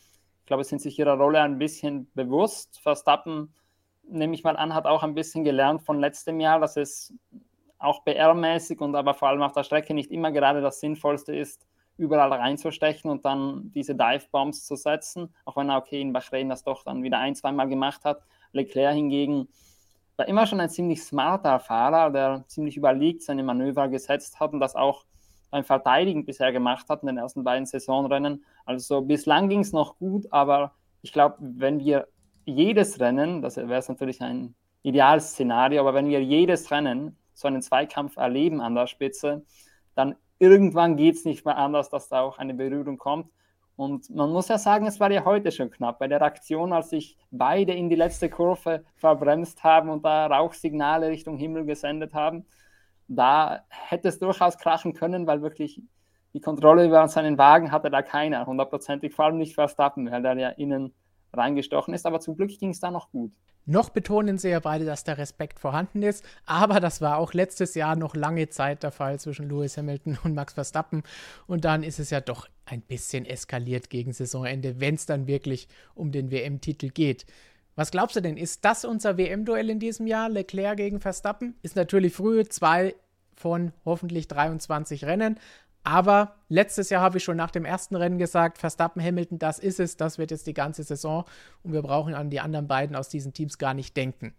ich 0.40 0.46
glaube, 0.46 0.62
sind 0.62 0.80
sich 0.80 0.96
ihrer 0.98 1.16
Rolle 1.16 1.40
ein 1.40 1.58
bisschen 1.58 2.08
bewusst. 2.14 2.78
Verstappen 2.80 3.52
nehme 4.12 4.34
ich 4.34 4.44
mal 4.44 4.56
an, 4.56 4.74
hat 4.74 4.86
auch 4.86 5.02
ein 5.02 5.14
bisschen 5.14 5.44
gelernt 5.44 5.82
von 5.82 5.98
letztem 5.98 6.40
Jahr, 6.40 6.60
dass 6.60 6.76
es 6.76 7.14
auch 7.78 8.04
BR-mäßig 8.04 8.80
und 8.80 8.94
aber 8.94 9.14
vor 9.14 9.28
allem 9.28 9.42
auf 9.42 9.52
der 9.52 9.64
Strecke 9.64 9.94
nicht 9.94 10.10
immer 10.10 10.30
gerade 10.30 10.60
das 10.60 10.80
Sinnvollste 10.80 11.34
ist, 11.34 11.66
überall 11.96 12.32
reinzustechen 12.32 13.10
und 13.10 13.24
dann 13.24 13.70
diese 13.74 13.94
Dive-Bombs 13.94 14.64
zu 14.64 14.76
setzen, 14.76 15.34
auch 15.44 15.56
wenn 15.56 15.68
er 15.68 15.78
okay 15.78 16.00
in 16.00 16.12
Bahrain 16.12 16.48
das 16.48 16.64
doch 16.64 16.84
dann 16.84 17.02
wieder 17.02 17.18
ein, 17.18 17.34
zweimal 17.34 17.68
gemacht 17.68 18.04
hat. 18.04 18.22
Leclerc 18.52 18.94
hingegen 18.94 19.48
war 20.16 20.28
immer 20.28 20.46
schon 20.46 20.60
ein 20.60 20.70
ziemlich 20.70 21.02
smarter 21.02 21.58
Fahrer, 21.58 22.10
der 22.10 22.44
ziemlich 22.46 22.76
überlegt 22.76 23.22
seine 23.22 23.42
Manöver 23.42 23.88
gesetzt 23.88 24.40
hat 24.40 24.52
und 24.52 24.60
das 24.60 24.76
auch 24.76 25.04
beim 25.50 25.64
Verteidigen 25.64 26.24
bisher 26.24 26.52
gemacht 26.52 26.88
hat 26.88 27.02
in 27.02 27.08
den 27.08 27.18
ersten 27.18 27.44
beiden 27.44 27.66
Saisonrennen. 27.66 28.44
Also 28.64 29.02
bislang 29.02 29.48
ging 29.48 29.60
es 29.60 29.72
noch 29.72 29.98
gut, 29.98 30.26
aber 30.30 30.72
ich 31.02 31.12
glaube, 31.12 31.36
wenn 31.40 31.78
wir 31.80 32.08
jedes 32.44 33.00
Rennen, 33.00 33.42
das 33.42 33.56
wäre 33.56 33.82
natürlich 33.88 34.20
ein 34.20 34.54
ideales 34.82 35.30
Szenario, 35.30 35.80
aber 35.80 35.94
wenn 35.94 36.08
wir 36.08 36.22
jedes 36.22 36.70
Rennen 36.70 37.16
so 37.32 37.48
einen 37.48 37.62
Zweikampf 37.62 38.16
erleben 38.16 38.60
an 38.60 38.74
der 38.74 38.86
Spitze, 38.86 39.44
dann 39.94 40.16
irgendwann 40.38 40.96
geht 40.96 41.16
es 41.16 41.24
nicht 41.24 41.44
mehr 41.44 41.56
anders, 41.56 41.88
dass 41.88 42.08
da 42.08 42.20
auch 42.20 42.38
eine 42.38 42.54
Berührung 42.54 42.98
kommt. 42.98 43.30
Und 43.76 44.10
man 44.10 44.30
muss 44.30 44.48
ja 44.48 44.58
sagen, 44.58 44.86
es 44.86 45.00
war 45.00 45.10
ja 45.10 45.24
heute 45.24 45.50
schon 45.50 45.70
knapp. 45.70 45.98
Bei 45.98 46.08
der 46.08 46.20
Aktion, 46.20 46.72
als 46.72 46.90
sich 46.90 47.16
beide 47.30 47.72
in 47.72 47.88
die 47.88 47.96
letzte 47.96 48.28
Kurve 48.28 48.84
verbremst 48.96 49.64
haben 49.64 49.88
und 49.88 50.04
da 50.04 50.26
Rauchsignale 50.26 51.08
Richtung 51.08 51.36
Himmel 51.36 51.64
gesendet 51.64 52.12
haben, 52.12 52.44
da 53.08 53.64
hätte 53.68 54.08
es 54.08 54.18
durchaus 54.18 54.58
krachen 54.58 54.94
können, 54.94 55.26
weil 55.26 55.42
wirklich 55.42 55.80
die 56.34 56.40
Kontrolle 56.40 56.86
über 56.86 57.06
seinen 57.08 57.38
Wagen 57.38 57.72
hatte 57.72 57.90
da 57.90 58.02
keiner, 58.02 58.46
hundertprozentig, 58.46 59.14
vor 59.14 59.26
allem 59.26 59.38
nicht 59.38 59.54
Verstappen, 59.54 60.10
weil 60.10 60.22
der 60.22 60.36
ja 60.38 60.48
innen 60.50 60.94
reingestochen 61.32 61.94
ist, 61.94 62.06
aber 62.06 62.20
zum 62.20 62.36
Glück 62.36 62.50
ging 62.58 62.70
es 62.70 62.80
da 62.80 62.90
noch 62.90 63.10
gut. 63.10 63.32
Noch 63.64 63.90
betonen 63.90 64.38
sie 64.38 64.48
ja 64.48 64.58
beide, 64.58 64.84
dass 64.84 65.04
der 65.04 65.18
Respekt 65.18 65.60
vorhanden 65.60 66.02
ist, 66.02 66.24
aber 66.46 66.80
das 66.80 67.00
war 67.00 67.18
auch 67.18 67.32
letztes 67.32 67.74
Jahr 67.74 67.94
noch 67.94 68.16
lange 68.16 68.48
Zeit 68.48 68.82
der 68.82 68.90
Fall 68.90 69.20
zwischen 69.20 69.48
Lewis 69.48 69.76
Hamilton 69.76 70.18
und 70.24 70.34
Max 70.34 70.54
Verstappen 70.54 71.04
und 71.46 71.64
dann 71.64 71.84
ist 71.84 72.00
es 72.00 72.10
ja 72.10 72.20
doch 72.20 72.48
ein 72.66 72.80
bisschen 72.80 73.24
eskaliert 73.24 73.88
gegen 73.88 74.12
Saisonende, 74.12 74.80
wenn 74.80 74.96
es 74.96 75.06
dann 75.06 75.28
wirklich 75.28 75.68
um 75.94 76.10
den 76.10 76.32
WM-Titel 76.32 76.88
geht. 76.88 77.24
Was 77.76 77.92
glaubst 77.92 78.16
du 78.16 78.20
denn, 78.20 78.36
ist 78.36 78.64
das 78.64 78.84
unser 78.84 79.16
WM-Duell 79.16 79.70
in 79.70 79.78
diesem 79.78 80.06
Jahr, 80.06 80.28
Leclerc 80.28 80.76
gegen 80.76 81.00
Verstappen? 81.00 81.54
Ist 81.62 81.76
natürlich 81.76 82.14
früh, 82.14 82.44
zwei 82.44 82.94
von 83.34 83.72
hoffentlich 83.84 84.28
23 84.28 85.04
Rennen, 85.04 85.38
aber 85.84 86.36
letztes 86.48 86.90
Jahr 86.90 87.02
habe 87.02 87.18
ich 87.18 87.24
schon 87.24 87.36
nach 87.36 87.50
dem 87.50 87.64
ersten 87.64 87.96
Rennen 87.96 88.18
gesagt, 88.18 88.58
Verstappen, 88.58 89.02
Hamilton, 89.02 89.38
das 89.38 89.58
ist 89.58 89.80
es, 89.80 89.96
das 89.96 90.18
wird 90.18 90.30
jetzt 90.30 90.46
die 90.46 90.54
ganze 90.54 90.82
Saison 90.84 91.24
und 91.62 91.72
wir 91.72 91.82
brauchen 91.82 92.14
an 92.14 92.30
die 92.30 92.40
anderen 92.40 92.68
beiden 92.68 92.94
aus 92.94 93.08
diesen 93.08 93.32
Teams 93.32 93.58
gar 93.58 93.74
nicht 93.74 93.96
denken. 93.96 94.34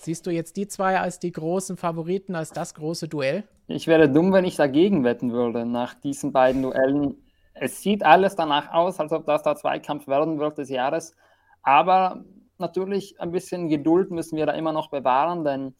Siehst 0.00 0.26
du 0.26 0.30
jetzt 0.30 0.56
die 0.56 0.66
zwei 0.66 0.98
als 0.98 1.18
die 1.18 1.32
großen 1.32 1.76
Favoriten, 1.76 2.34
als 2.34 2.52
das 2.52 2.74
große 2.74 3.08
Duell? 3.08 3.44
Ich 3.66 3.86
wäre 3.86 4.08
dumm, 4.08 4.32
wenn 4.32 4.46
ich 4.46 4.56
dagegen 4.56 5.04
wetten 5.04 5.32
würde 5.32 5.66
nach 5.66 5.92
diesen 5.92 6.32
beiden 6.32 6.62
Duellen. 6.62 7.16
Es 7.52 7.82
sieht 7.82 8.02
alles 8.02 8.34
danach 8.34 8.72
aus, 8.72 8.98
als 8.98 9.12
ob 9.12 9.26
das 9.26 9.42
der 9.42 9.56
Zweikampf 9.56 10.08
werden 10.08 10.38
wird 10.38 10.56
des 10.56 10.70
Jahres. 10.70 11.14
Aber 11.62 12.24
natürlich 12.56 13.20
ein 13.20 13.30
bisschen 13.30 13.68
Geduld 13.68 14.10
müssen 14.10 14.38
wir 14.38 14.46
da 14.46 14.52
immer 14.52 14.72
noch 14.72 14.88
bewahren, 14.88 15.44
denn 15.44 15.74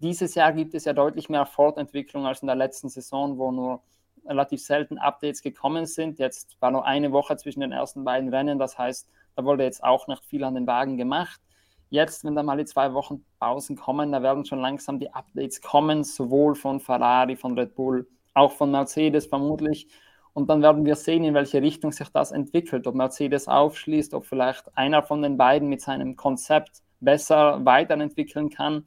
dieses 0.00 0.34
Jahr 0.34 0.52
gibt 0.52 0.74
es 0.74 0.84
ja 0.84 0.92
deutlich 0.92 1.28
mehr 1.28 1.46
Fortentwicklung 1.46 2.26
als 2.26 2.40
in 2.42 2.46
der 2.46 2.56
letzten 2.56 2.88
Saison, 2.88 3.38
wo 3.38 3.52
nur 3.52 3.82
relativ 4.26 4.62
selten 4.62 4.98
Updates 4.98 5.42
gekommen 5.42 5.86
sind. 5.86 6.18
Jetzt 6.18 6.56
war 6.60 6.70
noch 6.70 6.84
eine 6.84 7.12
Woche 7.12 7.36
zwischen 7.36 7.60
den 7.60 7.72
ersten 7.72 8.04
beiden 8.04 8.32
Rennen, 8.32 8.58
das 8.58 8.78
heißt, 8.78 9.08
da 9.36 9.44
wurde 9.44 9.64
jetzt 9.64 9.82
auch 9.82 10.06
noch 10.06 10.22
viel 10.22 10.44
an 10.44 10.54
den 10.54 10.66
Wagen 10.66 10.96
gemacht. 10.96 11.40
Jetzt, 11.88 12.24
wenn 12.24 12.34
da 12.34 12.42
mal 12.42 12.56
die 12.56 12.64
zwei 12.64 12.92
Wochen 12.94 13.24
Pausen 13.38 13.76
kommen, 13.76 14.12
da 14.12 14.22
werden 14.22 14.44
schon 14.44 14.60
langsam 14.60 14.98
die 14.98 15.12
Updates 15.12 15.60
kommen, 15.60 16.04
sowohl 16.04 16.54
von 16.54 16.78
Ferrari, 16.78 17.36
von 17.36 17.58
Red 17.58 17.74
Bull, 17.74 18.06
auch 18.34 18.52
von 18.52 18.70
Mercedes 18.70 19.26
vermutlich. 19.26 19.88
Und 20.32 20.48
dann 20.48 20.62
werden 20.62 20.84
wir 20.84 20.94
sehen, 20.94 21.24
in 21.24 21.34
welche 21.34 21.60
Richtung 21.60 21.90
sich 21.90 22.08
das 22.10 22.30
entwickelt, 22.30 22.86
ob 22.86 22.94
Mercedes 22.94 23.48
aufschließt, 23.48 24.14
ob 24.14 24.24
vielleicht 24.24 24.76
einer 24.76 25.02
von 25.02 25.22
den 25.22 25.36
beiden 25.36 25.68
mit 25.68 25.80
seinem 25.80 26.14
Konzept 26.14 26.82
besser 27.00 27.64
weiterentwickeln 27.64 28.50
kann 28.50 28.84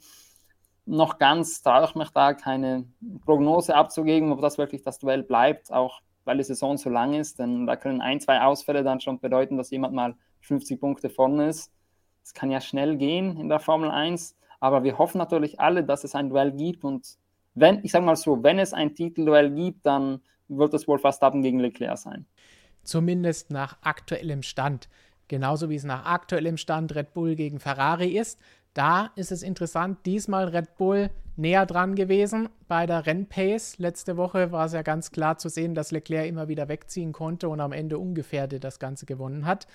noch 0.86 1.18
ganz 1.18 1.62
traue 1.62 1.86
ich 1.86 1.96
mich 1.96 2.10
da 2.10 2.34
keine 2.34 2.86
Prognose 3.26 3.76
abzugeben, 3.76 4.32
ob 4.32 4.42
das 4.42 4.58
wirklich 4.58 4.82
das 4.84 5.00
Duell 5.00 5.24
bleibt, 5.24 5.72
auch 5.72 6.02
weil 6.26 6.38
die 6.38 6.44
Saison 6.44 6.78
so 6.78 6.90
lang 6.90 7.14
ist. 7.14 7.40
Denn 7.40 7.66
da 7.66 7.76
können 7.76 8.02
ein, 8.02 8.20
zwei 8.20 8.42
Ausfälle 8.42 8.84
dann 8.84 9.00
schon 9.00 9.20
bedeuten, 9.20 9.58
dass 9.58 9.72
jemand 9.72 9.94
mal 9.94 10.16
50 10.42 10.80
Punkte 10.80 11.10
vorne 11.10 11.48
ist. 11.48 11.72
Es 12.24 12.34
kann 12.34 12.52
ja 12.52 12.62
schnell 12.62 12.98
gehen 12.98 13.38
in 13.38 13.50
der 13.50 13.60
Formel 13.60 13.92
1, 13.92 14.36
aber 14.60 14.84
wir 14.84 14.98
hoffen 14.98 15.18
natürlich 15.18 15.60
alle, 15.60 15.84
dass 15.84 16.04
es 16.04 16.16
ein 16.16 16.30
Duell 16.30 16.52
gibt. 16.52 16.84
Und 16.84 17.18
wenn, 17.54 17.84
ich 17.84 17.92
sage 17.92 18.06
mal 18.06 18.16
so, 18.16 18.44
wenn 18.44 18.60
es 18.60 18.74
ein 18.74 18.96
Titelduell 18.96 19.52
gibt, 19.52 19.86
dann 19.86 20.22
wird 20.48 20.74
es 20.74 20.88
wohl 20.88 21.00
Verstappen 21.00 21.42
gegen 21.42 21.60
Leclerc 21.60 21.98
sein. 21.98 22.26
Zumindest 22.84 23.52
nach 23.52 23.78
aktuellem 23.82 24.44
Stand. 24.44 24.90
Genauso 25.28 25.70
wie 25.70 25.76
es 25.76 25.84
nach 25.84 26.06
aktuellem 26.06 26.58
Stand 26.58 26.96
Red 26.96 27.14
Bull 27.14 27.36
gegen 27.36 27.60
Ferrari 27.60 28.18
ist. 28.18 28.40
Da 28.74 29.12
ist 29.16 29.32
es 29.32 29.44
interessant, 29.44 30.00
diesmal 30.06 30.48
Red 30.48 30.78
Bull 30.78 31.12
näher 31.36 31.66
dran 31.66 31.96
gewesen 31.96 32.50
bei 32.68 32.86
der 32.86 33.06
Rennpace. 33.06 33.78
Letzte 33.78 34.18
Woche 34.18 34.52
war 34.52 34.66
es 34.66 34.74
ja 34.74 34.82
ganz 34.82 35.12
klar 35.12 35.38
zu 35.38 35.50
sehen, 35.50 35.76
dass 35.76 35.92
Leclerc 35.92 36.28
immer 36.28 36.48
wieder 36.48 36.68
wegziehen 36.70 37.12
konnte 37.12 37.50
und 37.50 37.60
am 37.60 37.72
Ende 37.72 37.98
ungefährdet 37.98 38.64
das 38.64 38.80
Ganze 38.80 39.06
gewonnen 39.06 39.46
hat. 39.46 39.68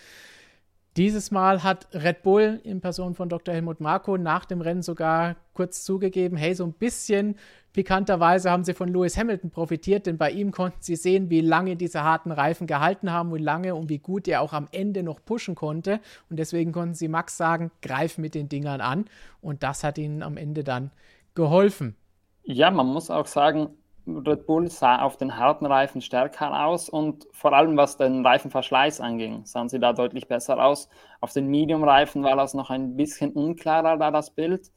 Dieses 0.98 1.30
Mal 1.30 1.62
hat 1.62 1.86
Red 1.94 2.24
Bull 2.24 2.60
in 2.64 2.80
Person 2.80 3.14
von 3.14 3.28
Dr. 3.28 3.54
Helmut 3.54 3.78
Marko 3.78 4.18
nach 4.18 4.44
dem 4.44 4.60
Rennen 4.60 4.82
sogar 4.82 5.36
kurz 5.54 5.84
zugegeben, 5.84 6.36
hey, 6.36 6.56
so 6.56 6.64
ein 6.64 6.72
bisschen 6.72 7.36
pikanterweise 7.72 8.50
haben 8.50 8.64
sie 8.64 8.74
von 8.74 8.88
Lewis 8.88 9.16
Hamilton 9.16 9.50
profitiert, 9.50 10.06
denn 10.06 10.18
bei 10.18 10.32
ihm 10.32 10.50
konnten 10.50 10.78
sie 10.80 10.96
sehen, 10.96 11.30
wie 11.30 11.40
lange 11.40 11.76
diese 11.76 12.02
harten 12.02 12.32
Reifen 12.32 12.66
gehalten 12.66 13.12
haben, 13.12 13.32
wie 13.32 13.38
lange 13.38 13.76
und 13.76 13.88
wie 13.88 14.00
gut 14.00 14.26
er 14.26 14.40
auch 14.40 14.52
am 14.52 14.66
Ende 14.72 15.04
noch 15.04 15.24
pushen 15.24 15.54
konnte. 15.54 16.00
Und 16.30 16.40
deswegen 16.40 16.72
konnten 16.72 16.94
sie 16.96 17.06
Max 17.06 17.36
sagen, 17.36 17.70
greif 17.80 18.18
mit 18.18 18.34
den 18.34 18.48
Dingern 18.48 18.80
an. 18.80 19.04
Und 19.40 19.62
das 19.62 19.84
hat 19.84 19.98
ihnen 19.98 20.24
am 20.24 20.36
Ende 20.36 20.64
dann 20.64 20.90
geholfen. 21.36 21.94
Ja, 22.42 22.72
man 22.72 22.88
muss 22.88 23.08
auch 23.08 23.28
sagen, 23.28 23.68
Red 24.08 24.46
Bull 24.46 24.70
sah 24.70 25.02
auf 25.02 25.16
den 25.16 25.36
harten 25.36 25.66
Reifen 25.66 26.00
stärker 26.00 26.64
aus 26.64 26.88
und 26.88 27.26
vor 27.32 27.52
allem 27.52 27.76
was 27.76 27.96
den 27.96 28.24
Reifenverschleiß 28.24 29.00
anging, 29.00 29.44
sahen 29.44 29.68
sie 29.68 29.78
da 29.78 29.92
deutlich 29.92 30.28
besser 30.28 30.62
aus. 30.62 30.88
Auf 31.20 31.32
den 31.32 31.48
Medium-Reifen 31.48 32.22
war 32.22 32.36
das 32.36 32.54
noch 32.54 32.70
ein 32.70 32.96
bisschen 32.96 33.32
unklarer, 33.32 33.96
da 33.98 34.10
das 34.10 34.30
Bild. 34.30 34.70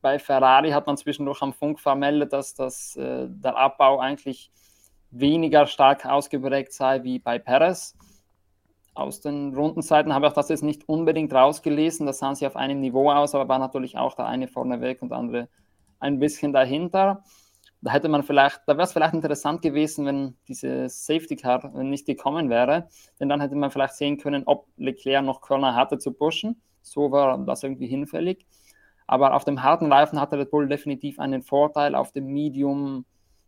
Bei 0.00 0.18
Ferrari 0.18 0.70
hat 0.70 0.86
man 0.86 0.96
zwischendurch 0.96 1.42
am 1.42 1.52
Funk 1.52 1.78
vermeldet, 1.78 2.32
dass 2.32 2.54
das, 2.54 2.96
äh, 2.96 3.26
der 3.28 3.56
Abbau 3.56 4.00
eigentlich 4.00 4.50
weniger 5.10 5.66
stark 5.66 6.04
ausgeprägt 6.06 6.72
sei 6.72 7.02
wie 7.04 7.18
bei 7.18 7.38
Perez. 7.38 7.96
Aus 8.94 9.20
den 9.20 9.54
Rundenzeiten 9.54 10.12
habe 10.12 10.26
ich 10.26 10.32
das 10.32 10.48
jetzt 10.48 10.64
nicht 10.64 10.88
unbedingt 10.88 11.32
rausgelesen, 11.32 12.06
das 12.06 12.18
sahen 12.18 12.34
sie 12.34 12.46
auf 12.46 12.56
einem 12.56 12.80
Niveau 12.80 13.10
aus, 13.10 13.34
aber 13.34 13.48
war 13.48 13.58
natürlich 13.58 13.96
auch 13.96 14.14
der 14.14 14.26
eine 14.26 14.48
vorne 14.48 14.80
weg 14.80 15.02
und 15.02 15.10
der 15.10 15.18
andere 15.18 15.48
ein 16.00 16.18
bisschen 16.18 16.52
dahinter 16.52 17.22
da 17.80 17.92
hätte 17.92 18.08
man 18.08 18.24
vielleicht, 18.24 18.60
da 18.66 18.76
wäre 18.76 18.84
es 18.84 18.92
vielleicht 18.92 19.14
interessant 19.14 19.62
gewesen, 19.62 20.04
wenn 20.06 20.36
dieses 20.48 21.06
Safety 21.06 21.36
Car 21.36 21.68
nicht 21.82 22.06
gekommen 22.06 22.50
wäre, 22.50 22.88
denn 23.20 23.28
dann 23.28 23.40
hätte 23.40 23.54
man 23.54 23.70
vielleicht 23.70 23.94
sehen 23.94 24.18
können, 24.18 24.42
ob 24.46 24.66
Leclerc 24.76 25.24
noch 25.24 25.40
Körner 25.40 25.74
hatte 25.74 25.98
zu 25.98 26.12
pushen. 26.12 26.60
So 26.82 27.12
war 27.12 27.38
das 27.38 27.62
irgendwie 27.62 27.86
hinfällig. 27.86 28.46
Aber 29.06 29.34
auf 29.34 29.44
dem 29.44 29.62
harten 29.62 29.92
Reifen 29.92 30.20
hatte 30.20 30.38
Red 30.38 30.50
Bull 30.50 30.68
definitiv 30.68 31.18
einen 31.18 31.42
Vorteil. 31.42 31.94
Auf 31.94 32.12
dem 32.12 32.26
Medium 32.26 33.04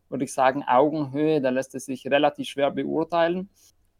würde 0.08 0.24
ich 0.24 0.32
sagen 0.32 0.64
Augenhöhe, 0.66 1.40
da 1.40 1.50
lässt 1.50 1.74
es 1.74 1.86
sich 1.86 2.06
relativ 2.06 2.48
schwer 2.48 2.70
beurteilen. 2.70 3.48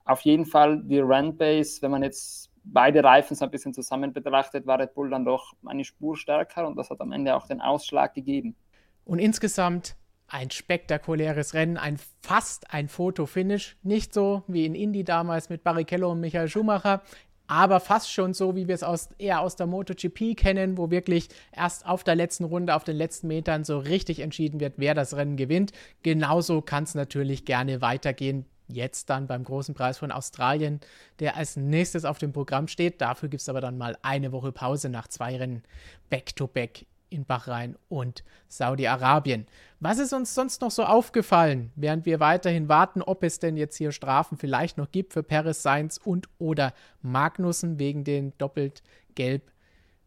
auf 0.05 0.23
jeden 0.23 0.47
Fall 0.47 0.83
die 0.83 0.99
Rennbase, 0.99 1.83
wenn 1.83 1.91
man 1.91 2.03
jetzt 2.03 2.51
beide 2.65 3.05
Reifen 3.05 3.37
so 3.37 3.45
ein 3.45 3.51
bisschen 3.51 3.75
zusammen 3.75 4.13
betrachtet, 4.13 4.67
war 4.67 4.79
Red 4.79 4.95
Bull 4.95 5.11
dann 5.11 5.25
doch 5.25 5.53
eine 5.65 5.85
Spur 5.85 6.17
stärker 6.17 6.67
und 6.67 6.77
das 6.77 6.91
hat 6.91 7.01
am 7.01 7.13
Ende 7.13 7.35
auch 7.37 7.47
den 7.47 7.61
Ausschlag 7.61 8.15
gegeben. 8.15 8.57
Und 9.05 9.19
insgesamt 9.19 9.97
ein 10.31 10.51
spektakuläres 10.51 11.55
Rennen, 11.55 11.77
ein 11.77 11.99
fast 12.23 12.73
ein 12.73 12.89
Fotofinish. 12.89 13.77
Nicht 13.83 14.15
so 14.15 14.43
wie 14.47 14.65
in 14.65 14.75
Indy 14.75 15.05
damals 15.05 15.51
mit 15.51 15.65
Barrichello 15.65 16.13
und 16.13 16.21
Michael 16.21 16.49
Schumacher, 16.49 17.03
aber 17.51 17.81
fast 17.81 18.13
schon 18.13 18.33
so, 18.33 18.55
wie 18.55 18.69
wir 18.69 18.77
es 18.77 18.85
aus, 18.85 19.09
eher 19.19 19.41
aus 19.41 19.57
der 19.57 19.67
MotoGP 19.67 20.37
kennen, 20.37 20.79
wo 20.79 20.93
wirklich 20.93 21.29
erst 21.51 21.85
auf 21.85 22.05
der 22.05 22.15
letzten 22.15 22.45
Runde, 22.45 22.77
auf 22.77 22.85
den 22.85 22.97
letzten 22.97 23.27
Metern 23.27 23.65
so 23.65 23.79
richtig 23.79 24.21
entschieden 24.21 24.61
wird, 24.61 24.75
wer 24.77 24.95
das 24.95 25.17
Rennen 25.17 25.37
gewinnt. 25.37 25.73
Genauso 26.05 26.63
kann 26.63 26.85
es 26.85 26.95
natürlich 26.95 27.45
gerne 27.45 27.81
weitergehen. 27.81 28.47
Jetzt 28.69 29.11
dann 29.11 29.27
beim 29.27 29.43
großen 29.43 29.75
Preis 29.75 29.99
von 29.99 30.13
Australien, 30.13 30.79
der 31.19 31.37
als 31.37 31.57
nächstes 31.57 32.05
auf 32.05 32.19
dem 32.19 32.33
Programm 32.33 32.69
steht. 32.69 33.01
Dafür 33.01 33.29
gibt 33.29 33.41
es 33.41 33.49
aber 33.49 33.61
dann 33.61 33.77
mal 33.77 33.99
eine 34.03 34.31
Woche 34.31 34.53
Pause 34.53 34.89
nach 34.89 35.09
zwei 35.09 35.37
Rennen 35.37 35.65
back-to-back 36.09 36.87
in 37.11 37.25
Bahrain 37.25 37.77
und 37.89 38.25
Saudi-Arabien. 38.49 39.47
Was 39.81 39.99
ist 39.99 40.13
uns 40.13 40.35
sonst 40.35 40.61
noch 40.61 40.71
so 40.71 40.85
aufgefallen, 40.85 41.73
während 41.77 42.07
wir 42.07 42.21
weiterhin 42.21 42.69
warten, 42.69 43.03
ob 43.03 43.23
es 43.23 43.39
denn 43.39 43.57
jetzt 43.57 43.77
hier 43.77 43.93
Strafen 43.93 44.39
vielleicht 44.39 44.79
noch 44.79 44.91
gibt 44.91 45.13
für 45.13 45.23
Paris 45.23 45.63
Sainz 45.63 45.99
und 46.03 46.29
oder 46.39 46.73
Magnussen 47.03 47.79
wegen 47.79 48.05
den 48.05 48.33
doppelt 48.39 48.83
gelb 49.15 49.51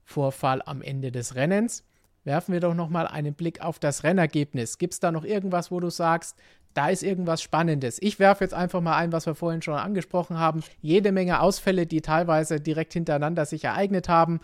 Vorfall 0.03 0.61
am 0.65 0.81
Ende 0.81 1.11
des 1.11 1.35
Rennens? 1.35 1.83
Werfen 2.23 2.53
wir 2.53 2.61
doch 2.61 2.73
noch 2.73 2.89
mal 2.89 3.07
einen 3.07 3.33
Blick 3.33 3.61
auf 3.61 3.79
das 3.79 4.03
Rennergebnis. 4.03 4.77
Gibt 4.77 4.93
es 4.93 4.99
da 4.99 5.11
noch 5.11 5.25
irgendwas, 5.25 5.71
wo 5.71 5.79
du 5.79 5.89
sagst, 5.89 6.37
da 6.73 6.89
ist 6.89 7.03
irgendwas 7.03 7.41
Spannendes. 7.41 8.01
Ich 8.01 8.19
werfe 8.19 8.43
jetzt 8.43 8.53
einfach 8.53 8.81
mal 8.81 8.97
ein, 8.97 9.11
was 9.11 9.25
wir 9.25 9.35
vorhin 9.35 9.61
schon 9.61 9.75
angesprochen 9.75 10.39
haben. 10.39 10.63
Jede 10.81 11.11
Menge 11.11 11.39
Ausfälle, 11.39 11.85
die 11.85 12.01
teilweise 12.01 12.59
direkt 12.59 12.93
hintereinander 12.93 13.45
sich 13.45 13.63
ereignet 13.65 14.09
haben. 14.09 14.39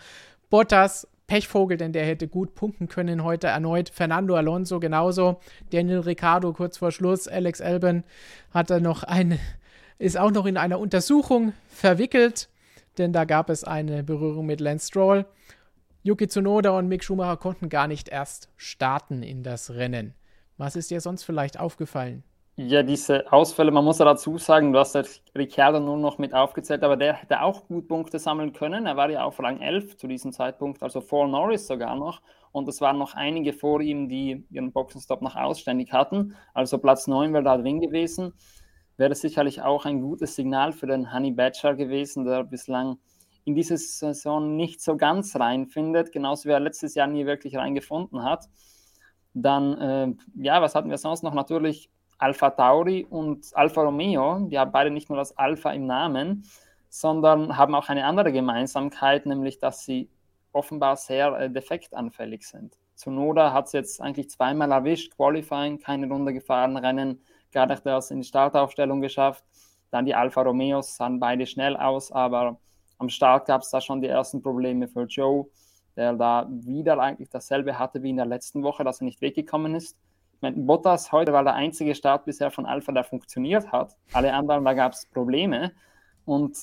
Bottas 0.48 1.08
Pechvogel, 1.30 1.76
denn 1.76 1.92
der 1.92 2.04
hätte 2.04 2.26
gut 2.26 2.56
punkten 2.56 2.88
können 2.88 3.22
heute 3.22 3.46
erneut. 3.46 3.88
Fernando 3.90 4.34
Alonso 4.34 4.80
genauso. 4.80 5.38
Daniel 5.70 6.00
Ricciardo 6.00 6.52
kurz 6.52 6.78
vor 6.78 6.90
Schluss. 6.90 7.28
Alex 7.28 7.60
Albon 7.60 8.02
hat 8.52 8.68
er 8.68 8.80
noch 8.80 9.04
eine, 9.04 9.38
ist 10.00 10.18
auch 10.18 10.32
noch 10.32 10.44
in 10.44 10.56
einer 10.56 10.80
Untersuchung 10.80 11.52
verwickelt, 11.68 12.48
denn 12.98 13.12
da 13.12 13.26
gab 13.26 13.48
es 13.48 13.62
eine 13.62 14.02
Berührung 14.02 14.44
mit 14.44 14.58
Lance 14.58 14.88
Stroll. 14.88 15.24
Yuki 16.02 16.26
Tsunoda 16.26 16.70
und 16.70 16.88
Mick 16.88 17.04
Schumacher 17.04 17.36
konnten 17.36 17.68
gar 17.68 17.86
nicht 17.86 18.08
erst 18.08 18.48
starten 18.56 19.22
in 19.22 19.44
das 19.44 19.70
Rennen. 19.70 20.14
Was 20.56 20.74
ist 20.74 20.90
dir 20.90 21.00
sonst 21.00 21.22
vielleicht 21.22 21.60
aufgefallen? 21.60 22.24
Ja, 22.62 22.82
diese 22.82 23.32
Ausfälle, 23.32 23.70
man 23.70 23.86
muss 23.86 24.00
ja 24.00 24.04
dazu 24.04 24.36
sagen, 24.36 24.74
du 24.74 24.78
hast 24.78 24.94
ja 24.94 25.02
Ricciardo 25.34 25.80
nur 25.80 25.96
noch 25.96 26.18
mit 26.18 26.34
aufgezählt, 26.34 26.82
aber 26.82 26.98
der 26.98 27.14
hätte 27.14 27.40
auch 27.40 27.66
gut 27.66 27.88
Punkte 27.88 28.18
sammeln 28.18 28.52
können. 28.52 28.84
Er 28.84 28.98
war 28.98 29.08
ja 29.08 29.24
auf 29.24 29.40
Rang 29.40 29.62
11 29.62 29.96
zu 29.96 30.06
diesem 30.06 30.30
Zeitpunkt, 30.30 30.82
also 30.82 31.00
vor 31.00 31.26
Norris 31.26 31.66
sogar 31.66 31.96
noch. 31.96 32.20
Und 32.52 32.68
es 32.68 32.82
waren 32.82 32.98
noch 32.98 33.14
einige 33.14 33.54
vor 33.54 33.80
ihm, 33.80 34.10
die 34.10 34.44
ihren 34.50 34.72
Boxenstopp 34.72 35.22
noch 35.22 35.36
ausständig 35.36 35.94
hatten. 35.94 36.36
Also 36.52 36.76
Platz 36.76 37.06
9 37.06 37.32
wäre 37.32 37.44
da 37.44 37.56
drin 37.56 37.80
gewesen. 37.80 38.34
Wäre 38.98 39.14
sicherlich 39.14 39.62
auch 39.62 39.86
ein 39.86 40.02
gutes 40.02 40.36
Signal 40.36 40.72
für 40.72 40.86
den 40.86 41.14
Honey 41.14 41.30
Badger 41.30 41.74
gewesen, 41.74 42.26
der 42.26 42.44
bislang 42.44 42.98
in 43.46 43.54
diese 43.54 43.78
Saison 43.78 44.56
nicht 44.56 44.82
so 44.82 44.98
ganz 44.98 45.34
reinfindet, 45.34 46.12
genauso 46.12 46.46
wie 46.46 46.52
er 46.52 46.60
letztes 46.60 46.94
Jahr 46.94 47.06
nie 47.06 47.24
wirklich 47.24 47.56
reingefunden 47.56 48.22
hat. 48.22 48.50
Dann, 49.32 49.78
äh, 49.78 50.14
ja, 50.34 50.60
was 50.60 50.74
hatten 50.74 50.90
wir 50.90 50.98
sonst 50.98 51.22
noch? 51.22 51.32
Natürlich 51.32 51.88
Alpha 52.20 52.50
Tauri 52.50 53.06
und 53.08 53.46
Alfa 53.54 53.82
Romeo, 53.82 54.40
die 54.40 54.58
haben 54.58 54.72
beide 54.72 54.90
nicht 54.90 55.08
nur 55.08 55.16
das 55.16 55.36
Alpha 55.38 55.72
im 55.72 55.86
Namen, 55.86 56.44
sondern 56.90 57.56
haben 57.56 57.74
auch 57.74 57.88
eine 57.88 58.04
andere 58.04 58.30
Gemeinsamkeit, 58.30 59.24
nämlich 59.24 59.58
dass 59.58 59.84
sie 59.86 60.10
offenbar 60.52 60.96
sehr 60.96 61.32
äh, 61.40 61.50
defektanfällig 61.50 62.46
sind. 62.46 62.76
Zunoda 62.94 63.54
hat 63.54 63.66
es 63.66 63.72
jetzt 63.72 64.02
eigentlich 64.02 64.28
zweimal 64.28 64.70
erwischt, 64.70 65.16
Qualifying, 65.16 65.78
keine 65.78 66.08
Runde 66.08 66.34
gefahren, 66.34 66.76
Rennen 66.76 67.22
gar 67.52 67.66
nicht 67.66 67.86
erst 67.86 68.10
in 68.10 68.18
die 68.18 68.26
Startaufstellung 68.26 69.00
geschafft. 69.00 69.42
Dann 69.90 70.04
die 70.04 70.14
Alfa 70.14 70.42
Romeos 70.42 70.96
sahen 70.96 71.20
beide 71.20 71.46
schnell 71.46 71.74
aus, 71.74 72.12
aber 72.12 72.58
am 72.98 73.08
Start 73.08 73.46
gab 73.46 73.62
es 73.62 73.70
da 73.70 73.80
schon 73.80 74.02
die 74.02 74.08
ersten 74.08 74.42
Probleme 74.42 74.88
für 74.88 75.04
Joe, 75.04 75.46
der 75.96 76.12
da 76.12 76.46
wieder 76.50 77.00
eigentlich 77.00 77.30
dasselbe 77.30 77.78
hatte 77.78 78.02
wie 78.02 78.10
in 78.10 78.16
der 78.16 78.26
letzten 78.26 78.62
Woche, 78.62 78.84
dass 78.84 79.00
er 79.00 79.06
nicht 79.06 79.22
weggekommen 79.22 79.74
ist 79.74 79.96
meine, 80.42 80.56
Bottas 80.56 81.12
heute 81.12 81.32
war 81.32 81.44
der 81.44 81.54
einzige 81.54 81.94
Start 81.94 82.24
bisher 82.24 82.50
von 82.50 82.66
Alpha, 82.66 82.92
der 82.92 83.04
funktioniert 83.04 83.72
hat. 83.72 83.96
Alle 84.12 84.32
anderen, 84.32 84.64
da 84.64 84.74
gab 84.74 84.92
es 84.92 85.06
Probleme. 85.06 85.72
Und 86.24 86.56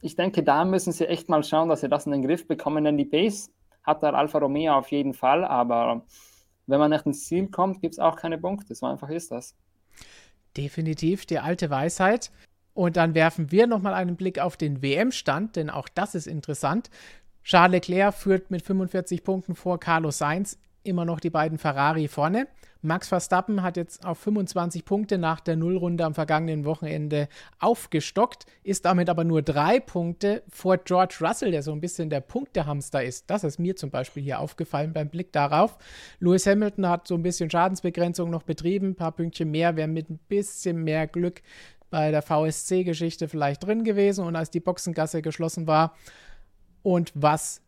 ich 0.00 0.16
denke, 0.16 0.42
da 0.42 0.64
müssen 0.64 0.92
sie 0.92 1.06
echt 1.06 1.28
mal 1.28 1.42
schauen, 1.42 1.68
dass 1.68 1.80
sie 1.80 1.88
das 1.88 2.06
in 2.06 2.12
den 2.12 2.22
Griff 2.22 2.46
bekommen, 2.46 2.84
denn 2.84 2.96
die 2.96 3.04
Base 3.04 3.50
hat 3.82 4.02
der 4.02 4.14
Alfa 4.14 4.38
Romeo 4.38 4.74
auf 4.74 4.90
jeden 4.90 5.14
Fall, 5.14 5.44
aber 5.44 6.04
wenn 6.66 6.78
man 6.78 6.90
nicht 6.90 7.06
ins 7.06 7.24
Ziel 7.26 7.48
kommt, 7.48 7.80
gibt 7.80 7.94
es 7.94 7.98
auch 7.98 8.16
keine 8.16 8.38
Punkte. 8.38 8.74
So 8.74 8.86
einfach 8.86 9.08
ist 9.08 9.32
das. 9.32 9.56
Definitiv 10.56 11.24
die 11.26 11.38
alte 11.38 11.70
Weisheit. 11.70 12.30
Und 12.74 12.96
dann 12.96 13.14
werfen 13.14 13.50
wir 13.50 13.66
nochmal 13.66 13.94
einen 13.94 14.16
Blick 14.16 14.38
auf 14.38 14.56
den 14.56 14.82
WM-Stand, 14.82 15.56
denn 15.56 15.70
auch 15.70 15.88
das 15.88 16.14
ist 16.14 16.26
interessant. 16.26 16.90
Charles 17.42 17.72
Leclerc 17.72 18.14
führt 18.14 18.50
mit 18.50 18.62
45 18.62 19.24
Punkten 19.24 19.54
vor 19.54 19.80
Carlos 19.80 20.18
Sainz 20.18 20.58
immer 20.84 21.04
noch 21.04 21.18
die 21.18 21.30
beiden 21.30 21.58
Ferrari 21.58 22.06
vorne. 22.06 22.46
Max 22.80 23.08
Verstappen 23.08 23.62
hat 23.62 23.76
jetzt 23.76 24.06
auf 24.06 24.18
25 24.18 24.84
Punkte 24.84 25.18
nach 25.18 25.40
der 25.40 25.56
Nullrunde 25.56 26.04
am 26.04 26.14
vergangenen 26.14 26.64
Wochenende 26.64 27.28
aufgestockt, 27.58 28.46
ist 28.62 28.84
damit 28.84 29.10
aber 29.10 29.24
nur 29.24 29.42
drei 29.42 29.80
Punkte 29.80 30.42
vor 30.48 30.76
George 30.78 31.16
Russell, 31.20 31.50
der 31.50 31.62
so 31.62 31.72
ein 31.72 31.80
bisschen 31.80 32.08
der 32.08 32.20
Punktehamster 32.20 33.02
ist. 33.02 33.28
Das 33.30 33.42
ist 33.42 33.58
mir 33.58 33.74
zum 33.74 33.90
Beispiel 33.90 34.22
hier 34.22 34.38
aufgefallen 34.38 34.92
beim 34.92 35.08
Blick 35.08 35.32
darauf. 35.32 35.76
Lewis 36.20 36.46
Hamilton 36.46 36.88
hat 36.88 37.08
so 37.08 37.14
ein 37.14 37.22
bisschen 37.22 37.50
Schadensbegrenzung 37.50 38.30
noch 38.30 38.44
betrieben, 38.44 38.90
ein 38.90 38.96
paar 38.96 39.12
Pünktchen 39.12 39.50
mehr, 39.50 39.76
wäre 39.76 39.88
mit 39.88 40.08
ein 40.08 40.20
bisschen 40.28 40.84
mehr 40.84 41.08
Glück 41.08 41.42
bei 41.90 42.10
der 42.10 42.22
VSC-Geschichte 42.22 43.28
vielleicht 43.28 43.64
drin 43.64 43.82
gewesen 43.82 44.24
und 44.24 44.36
als 44.36 44.50
die 44.50 44.60
Boxengasse 44.60 45.22
geschlossen 45.22 45.66
war. 45.66 45.94
Und 46.82 47.12
was 47.14 47.60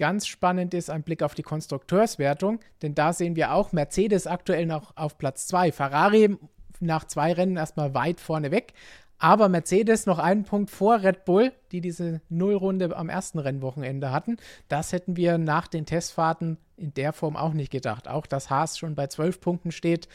ganz 0.00 0.26
spannend 0.26 0.72
ist 0.72 0.88
ein 0.88 1.02
Blick 1.02 1.22
auf 1.22 1.34
die 1.34 1.42
Konstrukteurswertung, 1.42 2.60
denn 2.80 2.94
da 2.94 3.12
sehen 3.12 3.36
wir 3.36 3.52
auch 3.52 3.72
Mercedes 3.72 4.26
aktuell 4.26 4.64
noch 4.64 4.96
auf 4.96 5.18
Platz 5.18 5.46
2. 5.46 5.72
Ferrari 5.72 6.38
nach 6.80 7.04
zwei 7.04 7.34
Rennen 7.34 7.58
erstmal 7.58 7.92
weit 7.92 8.18
vorne 8.18 8.50
weg. 8.50 8.72
Aber 9.18 9.50
Mercedes 9.50 10.06
noch 10.06 10.18
einen 10.18 10.44
Punkt 10.44 10.70
vor 10.70 11.02
Red 11.02 11.26
Bull, 11.26 11.52
die 11.70 11.82
diese 11.82 12.22
Nullrunde 12.30 12.96
am 12.96 13.10
ersten 13.10 13.38
Rennwochenende 13.38 14.10
hatten. 14.10 14.38
Das 14.68 14.92
hätten 14.92 15.16
wir 15.16 15.36
nach 15.36 15.68
den 15.68 15.84
Testfahrten 15.84 16.56
in 16.78 16.94
der 16.94 17.12
Form 17.12 17.36
auch 17.36 17.52
nicht 17.52 17.70
gedacht. 17.70 18.08
Auch 18.08 18.24
dass 18.24 18.48
Haas 18.48 18.78
schon 18.78 18.94
bei 18.94 19.08
zwölf 19.08 19.38
Punkten 19.42 19.70
steht. 19.70 20.08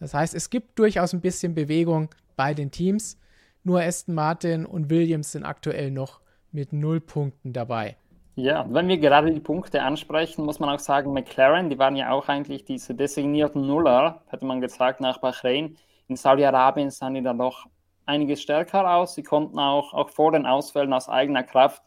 Das 0.00 0.12
heißt, 0.12 0.34
es 0.34 0.50
gibt 0.50 0.78
durchaus 0.78 1.14
ein 1.14 1.22
bisschen 1.22 1.54
Bewegung 1.54 2.10
bei 2.36 2.52
den 2.52 2.70
Teams. 2.70 3.16
Nur 3.64 3.80
Aston 3.80 4.14
Martin 4.14 4.66
und 4.66 4.90
Williams 4.90 5.32
sind 5.32 5.44
aktuell 5.44 5.90
noch 5.90 6.20
mit 6.52 6.74
null 6.74 7.00
Punkten 7.00 7.54
dabei. 7.54 7.96
Ja, 8.36 8.64
wenn 8.70 8.88
wir 8.88 8.98
gerade 8.98 9.32
die 9.32 9.40
Punkte 9.40 9.82
ansprechen, 9.82 10.44
muss 10.44 10.60
man 10.60 10.70
auch 10.70 10.78
sagen, 10.78 11.12
McLaren, 11.12 11.68
die 11.68 11.78
waren 11.78 11.96
ja 11.96 12.10
auch 12.10 12.28
eigentlich 12.28 12.64
diese 12.64 12.94
designierten 12.94 13.66
Nuller, 13.66 14.22
hätte 14.28 14.46
man 14.46 14.60
gesagt, 14.60 15.00
nach 15.00 15.18
Bahrain. 15.18 15.76
In 16.08 16.16
Saudi-Arabien 16.16 16.90
sahen 16.90 17.14
die 17.14 17.22
dann 17.22 17.38
doch 17.38 17.66
einiges 18.06 18.40
stärker 18.42 18.94
aus. 18.94 19.14
Sie 19.14 19.22
konnten 19.22 19.58
auch, 19.58 19.94
auch 19.94 20.10
vor 20.10 20.32
den 20.32 20.46
Ausfällen 20.46 20.92
aus 20.92 21.08
eigener 21.08 21.42
Kraft 21.42 21.82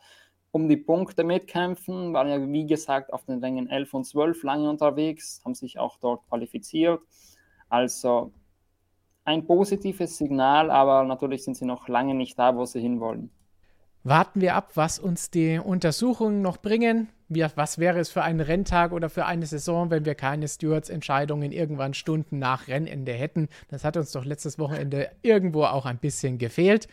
um 0.52 0.70
die 0.70 0.78
Punkte 0.78 1.24
mitkämpfen, 1.24 2.14
waren 2.14 2.30
ja 2.30 2.48
wie 2.48 2.68
gesagt 2.68 3.12
auf 3.12 3.26
den 3.26 3.40
Rängen 3.40 3.68
11 3.68 3.94
und 3.96 4.06
12 4.06 4.44
lange 4.44 4.70
unterwegs, 4.70 5.42
haben 5.44 5.56
sich 5.56 5.80
auch 5.80 5.98
dort 5.98 6.28
qualifiziert. 6.30 7.02
Also 7.70 8.32
ein 9.26 9.48
positives 9.48 10.18
Signal, 10.18 10.70
aber 10.70 11.06
natürlich 11.06 11.44
sind 11.44 11.58
sie 11.58 11.66
noch 11.66 11.88
lange 11.88 12.14
nicht 12.14 12.38
da, 12.38 12.56
wo 12.56 12.66
sie 12.66 12.82
hinwollen. 12.82 13.32
Warten 14.06 14.42
wir 14.42 14.56
ab, 14.56 14.72
was 14.76 15.00
uns 15.00 15.32
die 15.32 15.60
Untersuchungen 15.60 16.42
noch 16.42 16.58
bringen. 16.58 17.08
Wir, 17.30 17.52
was 17.56 17.78
wäre 17.78 18.00
es 18.00 18.10
für 18.10 18.22
einen 18.22 18.42
Renntag 18.42 18.92
oder 18.92 19.10
für 19.10 19.26
eine 19.26 19.46
Saison, 19.46 19.92
wenn 19.92 20.04
wir 20.04 20.14
keine 20.14 20.48
Stewards-Entscheidungen 20.48 21.54
irgendwann 21.54 21.94
Stunden 21.94 22.38
nach 22.38 22.68
Rennende 22.68 23.14
hätten? 23.14 23.48
Das 23.70 23.86
hat 23.86 23.96
uns 23.96 24.12
doch 24.12 24.26
letztes 24.26 24.60
Wochenende 24.60 25.10
irgendwo 25.22 25.64
auch 25.64 25.86
ein 25.86 26.00
bisschen 26.00 26.38
gefehlt. 26.38 26.90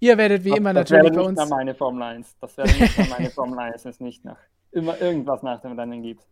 Ihr 0.00 0.16
werdet 0.16 0.44
wie 0.44 0.50
das, 0.50 0.58
immer 0.58 0.72
das 0.72 0.90
natürlich 0.90 1.12
bei 1.12 1.20
uns. 1.20 1.38
Das 1.38 1.50
wäre 1.50 1.58
nicht 1.58 1.58
meine 1.58 1.74
Formel 1.74 2.02
1. 2.02 2.36
Das 2.40 2.56
wäre 2.56 2.68
nicht 2.68 3.10
meine 3.10 3.30
Formel 3.30 3.58
1, 3.58 3.84
wenn 3.84 3.90
es 3.90 4.00
nicht 4.00 4.24
nach 4.24 4.38
immer 4.72 4.98
irgendwas 5.00 5.42
nach 5.42 5.60
dem 5.60 5.78
Rennen 5.78 6.02
gibt 6.02 6.24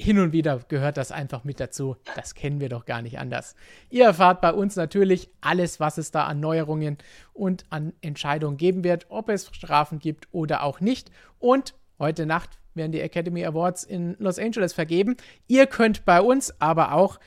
hin 0.00 0.18
und 0.18 0.32
wieder 0.32 0.60
gehört 0.68 0.96
das 0.96 1.12
einfach 1.12 1.44
mit 1.44 1.60
dazu. 1.60 1.96
Das 2.16 2.34
kennen 2.34 2.58
wir 2.58 2.70
doch 2.70 2.86
gar 2.86 3.02
nicht 3.02 3.18
anders. 3.18 3.54
Ihr 3.90 4.06
erfahrt 4.06 4.40
bei 4.40 4.52
uns 4.52 4.76
natürlich 4.76 5.28
alles, 5.40 5.78
was 5.78 5.98
es 5.98 6.10
da 6.10 6.24
an 6.24 6.40
Neuerungen 6.40 6.96
und 7.34 7.66
an 7.68 7.92
Entscheidungen 8.00 8.56
geben 8.56 8.82
wird, 8.82 9.06
ob 9.10 9.28
es 9.28 9.50
Strafen 9.52 9.98
gibt 9.98 10.28
oder 10.32 10.62
auch 10.62 10.80
nicht. 10.80 11.10
Und 11.38 11.74
heute 11.98 12.24
Nacht 12.24 12.58
werden 12.74 12.92
die 12.92 13.00
Academy 13.00 13.44
Awards 13.44 13.84
in 13.84 14.16
Los 14.18 14.38
Angeles 14.38 14.72
vergeben. 14.72 15.16
Ihr 15.48 15.66
könnt 15.66 16.06
bei 16.06 16.22
uns 16.22 16.54
aber 16.60 16.92
auch 16.92 17.20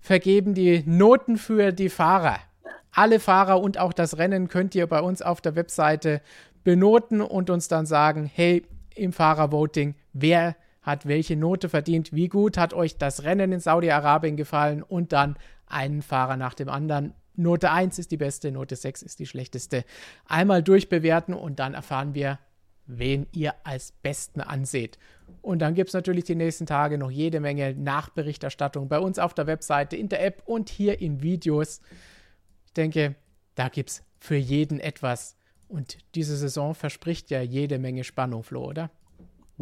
vergeben 0.00 0.54
die 0.54 0.82
Noten 0.86 1.36
für 1.36 1.72
die 1.72 1.90
Fahrer. 1.90 2.38
Alle 2.92 3.20
Fahrer 3.20 3.60
und 3.60 3.78
auch 3.78 3.92
das 3.92 4.16
Rennen 4.16 4.48
könnt 4.48 4.74
ihr 4.74 4.86
bei 4.86 5.00
uns 5.00 5.20
auf 5.20 5.42
der 5.42 5.56
Webseite 5.56 6.22
benoten 6.64 7.20
und 7.20 7.50
uns 7.50 7.68
dann 7.68 7.84
sagen, 7.84 8.30
hey, 8.32 8.64
im 8.94 9.12
Fahrervoting, 9.12 9.94
wer 10.12 10.56
hat 10.90 11.06
welche 11.06 11.36
Note 11.36 11.68
verdient, 11.68 12.12
wie 12.12 12.28
gut 12.28 12.58
hat 12.58 12.74
euch 12.74 12.98
das 12.98 13.22
Rennen 13.22 13.52
in 13.52 13.60
Saudi-Arabien 13.60 14.36
gefallen 14.36 14.82
und 14.82 15.12
dann 15.12 15.36
einen 15.66 16.02
Fahrer 16.02 16.36
nach 16.36 16.54
dem 16.54 16.68
anderen. 16.68 17.14
Note 17.36 17.70
1 17.70 17.98
ist 17.98 18.10
die 18.10 18.16
beste, 18.16 18.52
Note 18.52 18.76
6 18.76 19.02
ist 19.02 19.18
die 19.18 19.26
schlechteste. 19.26 19.84
Einmal 20.26 20.62
durchbewerten 20.62 21.34
und 21.34 21.58
dann 21.58 21.74
erfahren 21.74 22.14
wir, 22.14 22.38
wen 22.86 23.26
ihr 23.32 23.54
als 23.64 23.92
Besten 23.92 24.40
anseht. 24.40 24.98
Und 25.42 25.60
dann 25.60 25.74
gibt 25.74 25.88
es 25.88 25.94
natürlich 25.94 26.24
die 26.24 26.34
nächsten 26.34 26.66
Tage 26.66 26.98
noch 26.98 27.10
jede 27.10 27.40
Menge 27.40 27.74
Nachberichterstattung 27.74 28.88
bei 28.88 28.98
uns 28.98 29.18
auf 29.18 29.32
der 29.32 29.46
Webseite, 29.46 29.96
in 29.96 30.08
der 30.08 30.24
App 30.24 30.42
und 30.44 30.68
hier 30.68 31.00
in 31.00 31.22
Videos. 31.22 31.80
Ich 32.66 32.72
denke, 32.72 33.14
da 33.54 33.68
gibt 33.68 33.90
es 33.90 34.02
für 34.18 34.36
jeden 34.36 34.80
etwas. 34.80 35.36
Und 35.68 35.98
diese 36.16 36.36
Saison 36.36 36.74
verspricht 36.74 37.30
ja 37.30 37.40
jede 37.40 37.78
Menge 37.78 38.02
Spannung, 38.02 38.42
Flo, 38.42 38.64
oder? 38.64 38.90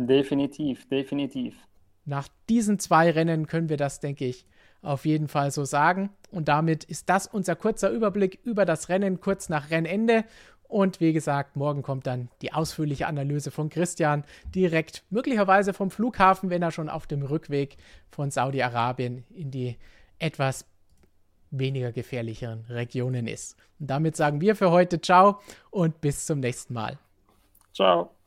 Definitiv, 0.06 0.88
definitiv. 0.88 1.56
Nach 2.04 2.28
diesen 2.48 2.78
zwei 2.78 3.10
Rennen 3.10 3.46
können 3.46 3.68
wir 3.68 3.76
das, 3.76 3.98
denke 3.98 4.24
ich, 4.24 4.46
auf 4.80 5.04
jeden 5.04 5.26
Fall 5.26 5.50
so 5.50 5.64
sagen. 5.64 6.10
Und 6.30 6.48
damit 6.48 6.84
ist 6.84 7.08
das 7.08 7.26
unser 7.26 7.56
kurzer 7.56 7.90
Überblick 7.90 8.38
über 8.44 8.64
das 8.64 8.88
Rennen 8.88 9.20
kurz 9.20 9.48
nach 9.48 9.70
Rennende. 9.70 10.24
Und 10.68 11.00
wie 11.00 11.12
gesagt, 11.12 11.56
morgen 11.56 11.82
kommt 11.82 12.06
dann 12.06 12.28
die 12.42 12.52
ausführliche 12.52 13.08
Analyse 13.08 13.50
von 13.50 13.70
Christian 13.70 14.24
direkt, 14.54 15.02
möglicherweise 15.10 15.72
vom 15.72 15.90
Flughafen, 15.90 16.48
wenn 16.48 16.62
er 16.62 16.70
schon 16.70 16.88
auf 16.88 17.06
dem 17.06 17.22
Rückweg 17.22 17.76
von 18.10 18.30
Saudi-Arabien 18.30 19.24
in 19.34 19.50
die 19.50 19.76
etwas 20.18 20.64
weniger 21.50 21.90
gefährlicheren 21.90 22.64
Regionen 22.68 23.26
ist. 23.26 23.56
Und 23.80 23.88
damit 23.88 24.16
sagen 24.16 24.40
wir 24.40 24.54
für 24.54 24.70
heute 24.70 25.00
Ciao 25.00 25.40
und 25.70 26.00
bis 26.00 26.26
zum 26.26 26.40
nächsten 26.40 26.74
Mal. 26.74 26.98
Ciao. 27.74 28.17